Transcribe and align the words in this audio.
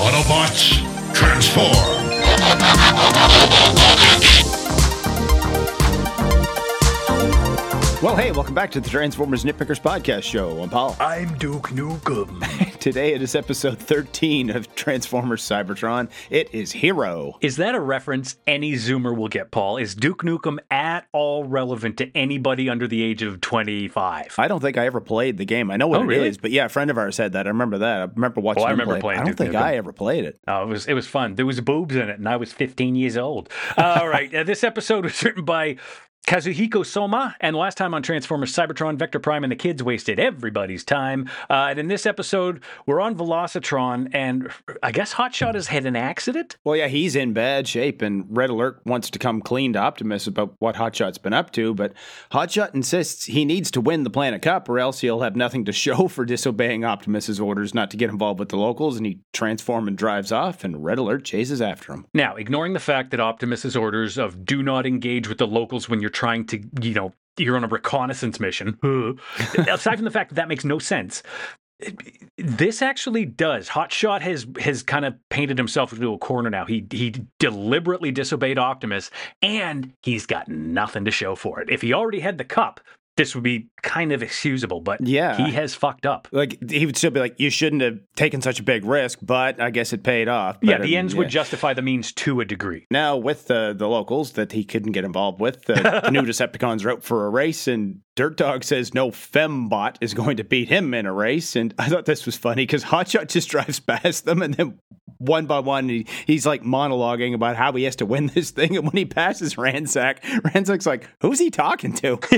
Autobots, 0.00 0.80
transform! 1.12 2.00
Well, 8.02 8.16
hey, 8.16 8.32
welcome 8.32 8.54
back 8.54 8.70
to 8.70 8.80
the 8.80 8.88
Transformers 8.88 9.44
Nitpickers 9.44 9.78
Podcast 9.78 10.22
Show. 10.22 10.62
I'm 10.62 10.70
Paul. 10.70 10.96
I'm 11.00 11.36
Duke 11.36 11.68
Nukem. 11.68 12.78
Today 12.78 13.12
it 13.12 13.20
is 13.20 13.34
episode 13.34 13.78
13 13.78 14.48
of 14.48 14.74
Transformers 14.74 15.42
Cybertron. 15.42 16.08
It 16.30 16.48
is 16.54 16.72
Hero. 16.72 17.36
Is 17.42 17.56
that 17.56 17.74
a 17.74 17.80
reference 17.80 18.38
any 18.46 18.72
Zoomer 18.72 19.14
will 19.14 19.28
get, 19.28 19.50
Paul? 19.50 19.76
Is 19.76 19.94
Duke 19.94 20.22
Nukem 20.22 20.58
at 20.70 21.08
all 21.12 21.44
relevant 21.44 21.98
to 21.98 22.10
anybody 22.16 22.70
under 22.70 22.88
the 22.88 23.02
age 23.02 23.20
of 23.20 23.42
25? 23.42 24.34
I 24.38 24.48
don't 24.48 24.60
think 24.60 24.78
I 24.78 24.86
ever 24.86 25.02
played 25.02 25.36
the 25.36 25.44
game. 25.44 25.70
I 25.70 25.76
know 25.76 25.86
what 25.86 26.00
Oh, 26.00 26.04
it 26.04 26.06
really? 26.06 26.28
is, 26.28 26.38
but 26.38 26.52
yeah, 26.52 26.64
a 26.64 26.68
friend 26.70 26.90
of 26.90 26.96
ours 26.96 27.16
said 27.16 27.32
that. 27.34 27.46
I 27.46 27.50
remember 27.50 27.76
that. 27.78 28.00
I 28.00 28.04
remember 28.14 28.40
watching 28.40 28.62
Oh, 28.62 28.66
I 28.66 28.70
remember 28.70 28.94
play 28.94 28.98
it. 28.98 29.02
playing 29.02 29.20
I 29.20 29.24
don't 29.24 29.32
Duke 29.32 29.38
think 29.38 29.52
Nukem. 29.52 29.62
I 29.62 29.76
ever 29.76 29.92
played 29.92 30.24
it. 30.24 30.40
Oh, 30.48 30.62
it 30.62 30.68
was 30.68 30.86
it 30.86 30.94
was 30.94 31.06
fun. 31.06 31.34
There 31.34 31.44
was 31.44 31.60
boobs 31.60 31.94
in 31.94 32.08
it, 32.08 32.18
and 32.18 32.26
I 32.26 32.36
was 32.36 32.50
15 32.50 32.94
years 32.94 33.18
old. 33.18 33.50
All 33.76 34.08
right, 34.08 34.34
uh, 34.34 34.42
this 34.44 34.64
episode 34.64 35.04
was 35.04 35.22
written 35.22 35.44
by 35.44 35.76
Kazuhiko 36.26 36.86
Soma, 36.86 37.34
and 37.40 37.56
last 37.56 37.76
time 37.76 37.92
on 37.92 38.02
Transformers 38.02 38.54
Cybertron, 38.54 38.96
Vector 38.96 39.18
Prime 39.18 39.42
and 39.42 39.50
the 39.50 39.56
kids 39.56 39.82
wasted 39.82 40.20
everybody's 40.20 40.84
time. 40.84 41.28
Uh, 41.48 41.68
and 41.70 41.78
in 41.80 41.88
this 41.88 42.06
episode, 42.06 42.62
we're 42.86 43.00
on 43.00 43.16
Velocitron, 43.16 44.08
and 44.14 44.48
I 44.80 44.92
guess 44.92 45.14
Hotshot 45.14 45.54
has 45.54 45.66
had 45.66 45.86
an 45.86 45.96
accident. 45.96 46.56
Well, 46.62 46.76
yeah, 46.76 46.86
he's 46.86 47.16
in 47.16 47.32
bad 47.32 47.66
shape, 47.66 48.00
and 48.00 48.26
Red 48.28 48.50
Alert 48.50 48.80
wants 48.84 49.10
to 49.10 49.18
come 49.18 49.40
clean 49.42 49.72
to 49.72 49.80
Optimus 49.80 50.28
about 50.28 50.54
what 50.60 50.76
Hotshot's 50.76 51.18
been 51.18 51.32
up 51.32 51.50
to, 51.52 51.74
but 51.74 51.94
Hotshot 52.30 52.74
insists 52.74 53.24
he 53.24 53.44
needs 53.44 53.72
to 53.72 53.80
win 53.80 54.04
the 54.04 54.10
Planet 54.10 54.40
Cup, 54.40 54.68
or 54.68 54.78
else 54.78 55.00
he'll 55.00 55.22
have 55.22 55.34
nothing 55.34 55.64
to 55.64 55.72
show 55.72 56.06
for 56.06 56.24
disobeying 56.24 56.84
Optimus's 56.84 57.40
orders 57.40 57.74
not 57.74 57.90
to 57.90 57.96
get 57.96 58.10
involved 58.10 58.38
with 58.38 58.50
the 58.50 58.56
locals, 58.56 58.96
and 58.96 59.06
he 59.06 59.20
transforms 59.32 59.88
and 59.88 59.98
drives 59.98 60.30
off, 60.30 60.62
and 60.62 60.84
Red 60.84 60.98
Alert 60.98 61.24
chases 61.24 61.60
after 61.60 61.92
him. 61.92 62.06
Now, 62.14 62.36
ignoring 62.36 62.74
the 62.74 62.78
fact 62.78 63.10
that 63.10 63.18
Optimus's 63.18 63.74
orders 63.74 64.16
of 64.16 64.44
do 64.44 64.62
not 64.62 64.86
engage 64.86 65.28
with 65.28 65.38
the 65.38 65.46
locals 65.48 65.88
when 65.88 66.00
you're 66.00 66.09
trying 66.10 66.46
to, 66.46 66.60
you 66.80 66.94
know, 66.94 67.14
you're 67.38 67.56
on 67.56 67.64
a 67.64 67.68
reconnaissance 67.68 68.38
mission. 68.40 68.78
aside 69.68 69.96
from 69.96 70.04
the 70.04 70.10
fact 70.10 70.30
that 70.30 70.34
that 70.36 70.48
makes 70.48 70.64
no 70.64 70.78
sense. 70.78 71.22
This 72.36 72.82
actually 72.82 73.24
does. 73.24 73.70
Hotshot 73.70 74.20
has 74.20 74.46
has 74.60 74.82
kind 74.82 75.06
of 75.06 75.14
painted 75.30 75.56
himself 75.56 75.94
into 75.94 76.12
a 76.12 76.18
corner 76.18 76.50
now. 76.50 76.66
He 76.66 76.86
he 76.90 77.14
deliberately 77.38 78.10
disobeyed 78.10 78.58
Optimus, 78.58 79.10
and 79.40 79.92
he's 80.02 80.26
got 80.26 80.48
nothing 80.48 81.06
to 81.06 81.10
show 81.10 81.34
for 81.34 81.60
it. 81.60 81.70
If 81.70 81.80
he 81.80 81.94
already 81.94 82.20
had 82.20 82.36
the 82.36 82.44
cup, 82.44 82.80
this 83.16 83.34
would 83.34 83.44
be 83.44 83.68
kind 83.82 84.12
of 84.12 84.22
excusable. 84.22 84.80
But 84.80 85.06
Yeah. 85.06 85.36
he 85.36 85.52
has 85.52 85.74
fucked 85.74 86.06
up. 86.06 86.28
Like 86.32 86.70
he 86.70 86.86
would 86.86 86.96
still 86.96 87.10
be 87.10 87.20
like, 87.20 87.38
you 87.38 87.50
shouldn't 87.50 87.82
have 87.82 87.98
taken 88.16 88.40
such 88.40 88.60
a 88.60 88.62
big 88.62 88.84
risk, 88.84 89.18
but 89.22 89.60
I 89.60 89.70
guess 89.70 89.92
it 89.92 90.02
paid 90.02 90.28
off. 90.28 90.56
Yeah, 90.62 90.78
But, 90.78 90.86
the 90.86 90.96
um, 90.96 91.00
ends 91.00 91.14
would 91.14 91.28
justify 91.28 91.74
the 91.74 91.82
means 91.82 92.12
to 92.12 92.40
a 92.40 92.44
degree. 92.44 92.86
Now 92.90 93.16
with 93.16 93.46
the 93.46 93.74
the 93.76 93.88
locals 93.88 94.32
that 94.32 94.52
he 94.52 94.64
couldn't 94.64 94.92
get 94.92 95.04
involved 95.04 95.40
with, 95.40 95.64
the 95.66 96.08
new 96.12 96.22
Decepticons 96.22 96.84
are 96.84 96.92
out 96.92 97.02
for 97.02 97.26
a 97.26 97.30
race, 97.30 97.68
and 97.68 98.00
Dirt 98.16 98.36
Dog 98.36 98.64
says 98.64 98.94
no 98.94 99.10
fembot 99.10 99.96
is 100.00 100.14
going 100.14 100.36
to 100.38 100.44
beat 100.44 100.68
him 100.68 100.94
in 100.94 101.06
a 101.06 101.12
race. 101.12 101.56
And 101.56 101.74
I 101.78 101.88
thought 101.88 102.04
this 102.06 102.26
was 102.26 102.36
funny 102.36 102.62
because 102.62 102.84
Hotshot 102.84 103.28
just 103.28 103.48
drives 103.50 103.80
past 103.80 104.24
them, 104.24 104.40
and 104.42 104.54
then 104.54 104.78
one 105.18 105.44
by 105.46 105.58
one 105.58 105.88
he, 105.88 106.06
he's 106.26 106.46
like 106.46 106.62
monologuing 106.62 107.34
about 107.34 107.56
how 107.56 107.72
he 107.72 107.84
has 107.84 107.96
to 107.96 108.06
win 108.06 108.28
this 108.28 108.50
thing. 108.50 108.76
And 108.76 108.84
when 108.86 108.96
he 108.96 109.04
passes 109.04 109.58
Ransack, 109.58 110.24
Ransack's 110.54 110.86
like, 110.86 111.08
"Who's 111.20 111.38
he 111.38 111.50
talking 111.50 111.92
to?" 111.94 112.18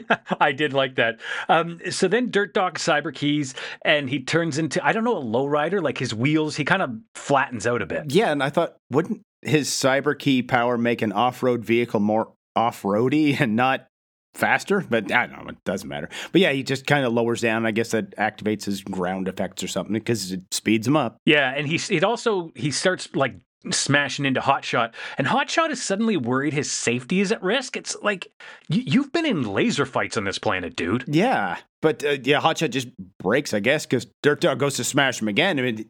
I 0.40 0.52
did 0.52 0.72
like 0.72 0.96
that. 0.96 1.20
Um, 1.48 1.80
so 1.90 2.08
then 2.08 2.30
Dirt 2.30 2.54
Dog 2.54 2.78
cyber 2.78 3.14
keys 3.14 3.54
and 3.84 4.08
he 4.08 4.22
turns 4.22 4.58
into, 4.58 4.84
I 4.84 4.92
don't 4.92 5.04
know, 5.04 5.18
a 5.18 5.22
lowrider. 5.22 5.82
Like 5.82 5.98
his 5.98 6.14
wheels, 6.14 6.56
he 6.56 6.64
kind 6.64 6.82
of 6.82 6.90
flattens 7.14 7.66
out 7.66 7.82
a 7.82 7.86
bit. 7.86 8.12
yeah, 8.12 8.30
and 8.30 8.42
I 8.42 8.50
thought, 8.50 8.76
wouldn't 8.90 9.22
his 9.42 9.68
cyber 9.68 10.18
key 10.18 10.42
power 10.42 10.78
make 10.78 11.02
an 11.02 11.12
off 11.12 11.42
road 11.42 11.64
vehicle 11.64 12.00
more 12.00 12.32
off 12.54 12.84
roady 12.84 13.34
and 13.38 13.56
not 13.56 13.86
faster? 14.34 14.84
But 14.88 15.12
I 15.12 15.26
don't 15.26 15.44
know, 15.44 15.50
it 15.50 15.64
doesn't 15.64 15.88
matter. 15.88 16.08
But 16.32 16.40
yeah, 16.40 16.52
he 16.52 16.62
just 16.62 16.86
kind 16.86 17.04
of 17.04 17.12
lowers 17.12 17.40
down. 17.40 17.66
I 17.66 17.70
guess 17.70 17.90
that 17.90 18.16
activates 18.16 18.64
his 18.64 18.82
ground 18.82 19.28
effects 19.28 19.62
or 19.62 19.68
something 19.68 19.94
because 19.94 20.32
it 20.32 20.42
speeds 20.52 20.86
him 20.86 20.96
up. 20.96 21.16
Yeah. 21.26 21.52
And 21.54 21.66
he, 21.66 21.80
it 21.94 22.04
also, 22.04 22.50
he 22.54 22.70
starts 22.70 23.14
like 23.14 23.34
smashing 23.70 24.24
into 24.24 24.40
Hotshot 24.40 24.92
and 25.18 25.26
Hotshot 25.26 25.70
is 25.70 25.82
suddenly 25.82 26.16
worried 26.16 26.52
his 26.52 26.70
safety 26.70 27.20
is 27.20 27.30
at 27.32 27.42
risk. 27.42 27.76
It's 27.76 27.96
like, 28.02 28.32
you, 28.68 28.82
you've 28.84 29.12
been 29.12 29.26
in 29.26 29.42
laser 29.42 29.86
fights 29.86 30.16
on 30.16 30.24
this 30.24 30.38
planet, 30.38 30.76
dude. 30.76 31.04
Yeah, 31.06 31.58
but 31.80 32.04
uh, 32.04 32.16
yeah, 32.22 32.40
Hotshot 32.40 32.70
just 32.70 32.88
breaks, 33.18 33.54
I 33.54 33.60
guess, 33.60 33.86
because 33.86 34.06
Dirt 34.22 34.40
Dog 34.40 34.58
goes 34.58 34.76
to 34.76 34.84
smash 34.84 35.20
him 35.20 35.28
again. 35.28 35.58
I 35.58 35.62
mean, 35.62 35.88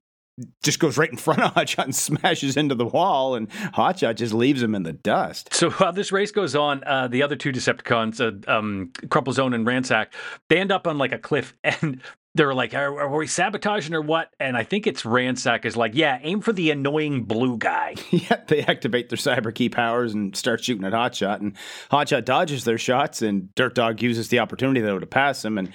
just 0.63 0.79
goes 0.79 0.97
right 0.97 1.11
in 1.11 1.17
front 1.17 1.41
of 1.41 1.55
Hotshot 1.55 1.85
and 1.85 1.95
smashes 1.95 2.57
into 2.57 2.75
the 2.75 2.87
wall, 2.87 3.35
and 3.35 3.49
Hotshot 3.51 4.17
just 4.17 4.35
leaves 4.35 4.63
him 4.63 4.75
in 4.75 4.83
the 4.83 4.93
dust. 4.93 5.53
So 5.55 5.71
while 5.71 5.93
this 5.93 6.13
race 6.13 6.31
goes 6.31 6.55
on, 6.55 6.83
uh, 6.85 7.09
the 7.09 7.23
other 7.23 7.37
two 7.37 7.53
Decepticons, 7.53 8.21
uh, 8.21 8.51
um, 8.51 8.93
Crumple 9.11 9.33
Zone 9.33 9.55
and 9.55 9.67
Ransack, 9.67 10.15
they 10.49 10.59
end 10.59 10.73
up 10.73 10.87
on 10.87 10.99
like 10.99 11.13
a 11.13 11.19
cliff 11.19 11.55
and 11.65 12.01
they're 12.35 12.55
like, 12.55 12.73
are, 12.73 12.99
are 12.99 13.15
we 13.15 13.27
sabotaging 13.27 13.95
or 13.95 14.01
what? 14.01 14.31
And 14.41 14.57
I 14.57 14.65
think 14.65 14.87
it's 14.87 15.05
Ransack 15.05 15.67
is 15.67 15.77
like, 15.77 15.95
yeah, 15.95 16.19
aim 16.23 16.41
for 16.41 16.53
the 16.53 16.71
annoying 16.71 17.25
blue 17.25 17.59
guy. 17.59 17.95
Yeah, 18.11 18.41
they 18.47 18.63
activate 18.63 19.09
their 19.09 19.17
cyber 19.17 19.55
key 19.55 19.69
powers 19.69 20.15
and 20.15 20.37
start 20.37 20.63
shooting 20.63 20.85
at 20.85 20.93
Hotshot, 20.93 21.41
and 21.41 21.57
Hotshot 21.91 22.25
dodges 22.25 22.65
their 22.65 22.79
shots, 22.79 23.21
and 23.21 23.53
Dirt 23.55 23.75
Dog 23.75 24.01
uses 24.01 24.29
the 24.29 24.39
opportunity 24.39 24.81
though 24.81 24.99
to 24.99 25.07
pass 25.07 25.45
him, 25.45 25.59
and 25.59 25.73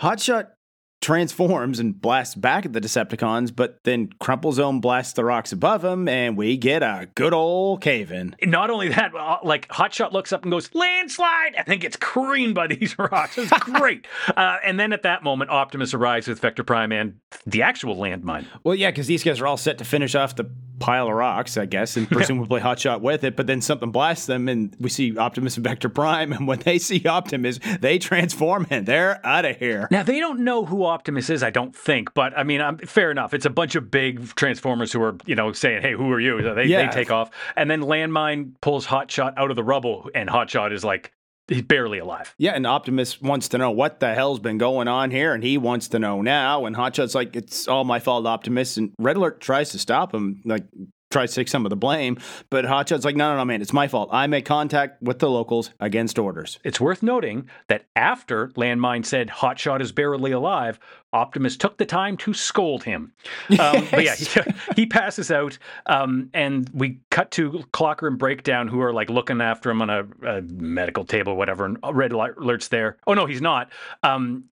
Hotshot 0.00 0.48
transforms 1.02 1.78
and 1.78 2.00
blasts 2.00 2.34
back 2.34 2.64
at 2.64 2.72
the 2.72 2.80
Decepticons, 2.80 3.54
but 3.54 3.82
then 3.84 4.08
Crumple 4.20 4.52
Zone 4.52 4.80
blasts 4.80 5.12
the 5.12 5.24
rocks 5.24 5.52
above 5.52 5.84
him, 5.84 6.08
and 6.08 6.36
we 6.36 6.56
get 6.56 6.82
a 6.82 7.08
good 7.14 7.34
old 7.34 7.82
cave 7.82 8.10
in. 8.10 8.34
Not 8.42 8.70
only 8.70 8.88
that, 8.88 9.14
uh, 9.14 9.38
like 9.42 9.68
Hotshot 9.68 10.12
looks 10.12 10.32
up 10.32 10.44
and 10.44 10.52
goes, 10.52 10.74
landslide, 10.74 11.54
and 11.56 11.66
then 11.66 11.80
gets 11.80 11.96
creamed 11.96 12.54
by 12.54 12.68
these 12.68 12.98
rocks. 12.98 13.36
It's 13.36 13.50
great. 13.50 14.06
uh, 14.36 14.58
and 14.64 14.78
then 14.80 14.92
at 14.92 15.02
that 15.02 15.22
moment, 15.22 15.50
Optimus 15.50 15.92
arrives 15.92 16.28
with 16.28 16.38
Vector 16.38 16.64
Prime 16.64 16.92
and 16.92 17.18
the 17.44 17.62
actual 17.62 17.96
landmine. 17.96 18.46
Well, 18.64 18.76
yeah, 18.76 18.90
because 18.90 19.08
these 19.08 19.24
guys 19.24 19.40
are 19.40 19.46
all 19.46 19.56
set 19.56 19.78
to 19.78 19.84
finish 19.84 20.14
off 20.14 20.36
the 20.36 20.44
pile 20.78 21.06
of 21.08 21.14
rocks, 21.14 21.56
I 21.56 21.66
guess, 21.66 21.96
and 21.96 22.08
presumably 22.10 22.60
Hotshot 22.60 23.00
with 23.00 23.24
it. 23.24 23.36
But 23.36 23.46
then 23.46 23.60
something 23.60 23.90
blasts 23.90 24.26
them, 24.26 24.48
and 24.48 24.74
we 24.80 24.88
see 24.90 25.16
Optimus 25.16 25.56
and 25.56 25.64
Vector 25.64 25.88
Prime. 25.88 26.32
And 26.32 26.46
when 26.46 26.58
they 26.60 26.78
see 26.78 27.06
Optimus, 27.06 27.58
they 27.80 27.98
transform, 27.98 28.66
and 28.70 28.86
they're 28.86 29.24
out 29.26 29.44
of 29.44 29.56
here. 29.58 29.88
Now 29.90 30.02
they 30.02 30.18
don't 30.20 30.40
know 30.40 30.64
who 30.64 30.84
Optimus 30.84 31.30
is, 31.30 31.42
I 31.42 31.50
don't 31.50 31.74
think, 31.74 32.14
but 32.14 32.36
I 32.36 32.42
mean, 32.42 32.60
um, 32.60 32.78
fair 32.78 33.10
enough. 33.10 33.34
It's 33.34 33.46
a 33.46 33.50
bunch 33.50 33.74
of 33.74 33.90
big 33.90 34.34
Transformers 34.34 34.92
who 34.92 35.02
are, 35.02 35.16
you 35.26 35.34
know, 35.34 35.52
saying, 35.52 35.82
"Hey, 35.82 35.92
who 35.92 36.10
are 36.10 36.20
you?" 36.20 36.40
So 36.42 36.54
they, 36.54 36.64
Yeah. 36.64 36.86
they 36.86 36.92
take 36.92 37.10
off, 37.10 37.30
and 37.56 37.70
then 37.70 37.82
Landmine 37.82 38.52
pulls 38.60 38.86
Hotshot 38.86 39.34
out 39.36 39.50
of 39.50 39.56
the 39.56 39.64
rubble, 39.64 40.10
and 40.14 40.28
Hotshot 40.28 40.72
is 40.72 40.84
like, 40.84 41.12
he's 41.52 41.62
barely 41.62 41.98
alive. 41.98 42.34
Yeah, 42.38 42.52
and 42.52 42.66
Optimus 42.66 43.20
wants 43.20 43.48
to 43.48 43.58
know 43.58 43.70
what 43.70 44.00
the 44.00 44.14
hell's 44.14 44.40
been 44.40 44.58
going 44.58 44.88
on 44.88 45.10
here, 45.10 45.34
and 45.34 45.42
he 45.42 45.58
wants 45.58 45.88
to 45.88 45.98
know 45.98 46.22
now. 46.22 46.66
And 46.66 46.76
Hotshot's 46.76 47.14
like, 47.14 47.36
"It's 47.36 47.68
all 47.68 47.84
my 47.84 47.98
fault, 47.98 48.26
Optimus." 48.26 48.76
And 48.76 48.92
Red 48.98 49.16
Alert 49.16 49.40
tries 49.40 49.70
to 49.70 49.78
stop 49.78 50.14
him, 50.14 50.40
like 50.44 50.64
tries 51.10 51.30
to 51.30 51.36
take 51.36 51.48
some 51.48 51.66
of 51.66 51.70
the 51.70 51.76
blame, 51.76 52.16
but 52.48 52.64
Hotshot's 52.64 53.04
like, 53.04 53.16
"No, 53.16 53.32
no, 53.32 53.36
no, 53.36 53.44
man, 53.44 53.60
it's 53.60 53.72
my 53.72 53.86
fault. 53.86 54.08
I 54.12 54.26
made 54.26 54.46
contact 54.46 55.02
with 55.02 55.18
the 55.18 55.28
locals 55.28 55.70
against 55.78 56.18
orders." 56.18 56.58
It's 56.64 56.80
worth 56.80 57.02
noting 57.02 57.50
that 57.68 57.84
after 57.94 58.48
Landmine 58.56 59.04
said 59.04 59.28
Hotshot 59.28 59.82
is 59.82 59.92
barely 59.92 60.32
alive, 60.32 60.80
Optimus 61.12 61.56
took 61.56 61.76
the 61.76 61.86
time 61.86 62.16
to 62.18 62.32
scold 62.34 62.84
him. 62.84 63.12
Um, 63.58 63.86
But 63.90 64.04
yeah, 64.04 64.14
he, 64.14 64.26
he 64.76 64.86
passes 64.86 65.30
out, 65.30 65.58
um, 65.86 66.30
and 66.32 66.68
we 66.72 67.00
cut 67.10 67.30
to 67.32 67.64
Clocker 67.72 68.08
and 68.08 68.18
Breakdown, 68.18 68.66
who 68.66 68.80
are 68.80 68.92
like 68.92 69.10
looking 69.10 69.40
after 69.40 69.70
him 69.70 69.82
on 69.82 69.90
a, 69.90 70.06
a 70.26 70.42
medical 70.42 71.04
table, 71.04 71.36
whatever. 71.36 71.64
And 71.66 71.78
Red 71.92 72.12
Alert's 72.12 72.68
there. 72.68 72.96
Oh 73.06 73.14
no, 73.14 73.26
he's 73.26 73.42
not. 73.42 73.70
Um, 74.02 74.44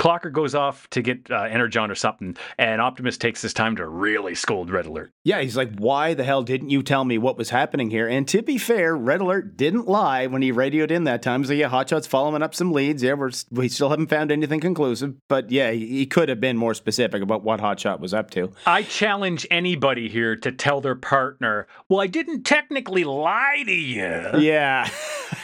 Clocker 0.00 0.32
goes 0.32 0.54
off 0.54 0.90
to 0.90 1.02
get 1.02 1.30
uh, 1.30 1.42
Energon 1.42 1.90
or 1.90 1.94
something, 1.94 2.36
and 2.58 2.80
Optimus 2.80 3.16
takes 3.16 3.40
this 3.40 3.52
time 3.52 3.76
to 3.76 3.86
really 3.86 4.34
scold 4.34 4.68
Red 4.68 4.86
Alert. 4.86 5.12
Yeah, 5.22 5.40
he's 5.42 5.56
like, 5.56 5.76
why 5.76 6.14
the 6.14 6.24
hell 6.24 6.42
didn't 6.42 6.70
you 6.70 6.82
tell 6.82 7.04
me 7.04 7.18
what 7.18 7.38
was 7.38 7.50
happening 7.50 7.88
here? 7.90 8.08
And 8.08 8.26
to 8.28 8.42
be 8.42 8.58
fair, 8.58 8.96
Red 8.96 9.20
Alert 9.20 9.56
didn't 9.56 9.86
lie 9.86 10.26
when 10.26 10.42
he 10.42 10.50
radioed 10.50 10.90
in 10.90 11.04
that 11.04 11.22
time. 11.22 11.44
So 11.44 11.52
yeah, 11.52 11.68
Hotshot's 11.68 12.08
following 12.08 12.42
up 12.42 12.54
some 12.54 12.72
leads. 12.72 13.02
Yeah, 13.02 13.12
we're, 13.12 13.30
we 13.50 13.68
still 13.68 13.90
haven't 13.90 14.08
found 14.08 14.32
anything 14.32 14.58
conclusive. 14.60 15.14
But 15.28 15.52
yeah, 15.52 15.70
he, 15.70 15.86
he 15.90 16.06
could 16.06 16.28
have 16.28 16.40
been 16.40 16.56
more 16.56 16.74
specific 16.74 17.22
about 17.22 17.42
what 17.42 17.60
Hotshot 17.60 18.00
was 18.00 18.14
up 18.14 18.30
to. 18.30 18.52
I 18.66 18.82
challenge 18.82 19.46
anybody 19.50 20.08
here 20.08 20.36
to 20.36 20.52
tell 20.52 20.80
their 20.80 20.94
partner, 20.94 21.66
"Well, 21.88 22.00
I 22.00 22.06
didn't 22.06 22.44
technically 22.44 23.04
lie 23.04 23.62
to 23.66 23.72
you." 23.72 24.30
Yeah. 24.38 24.88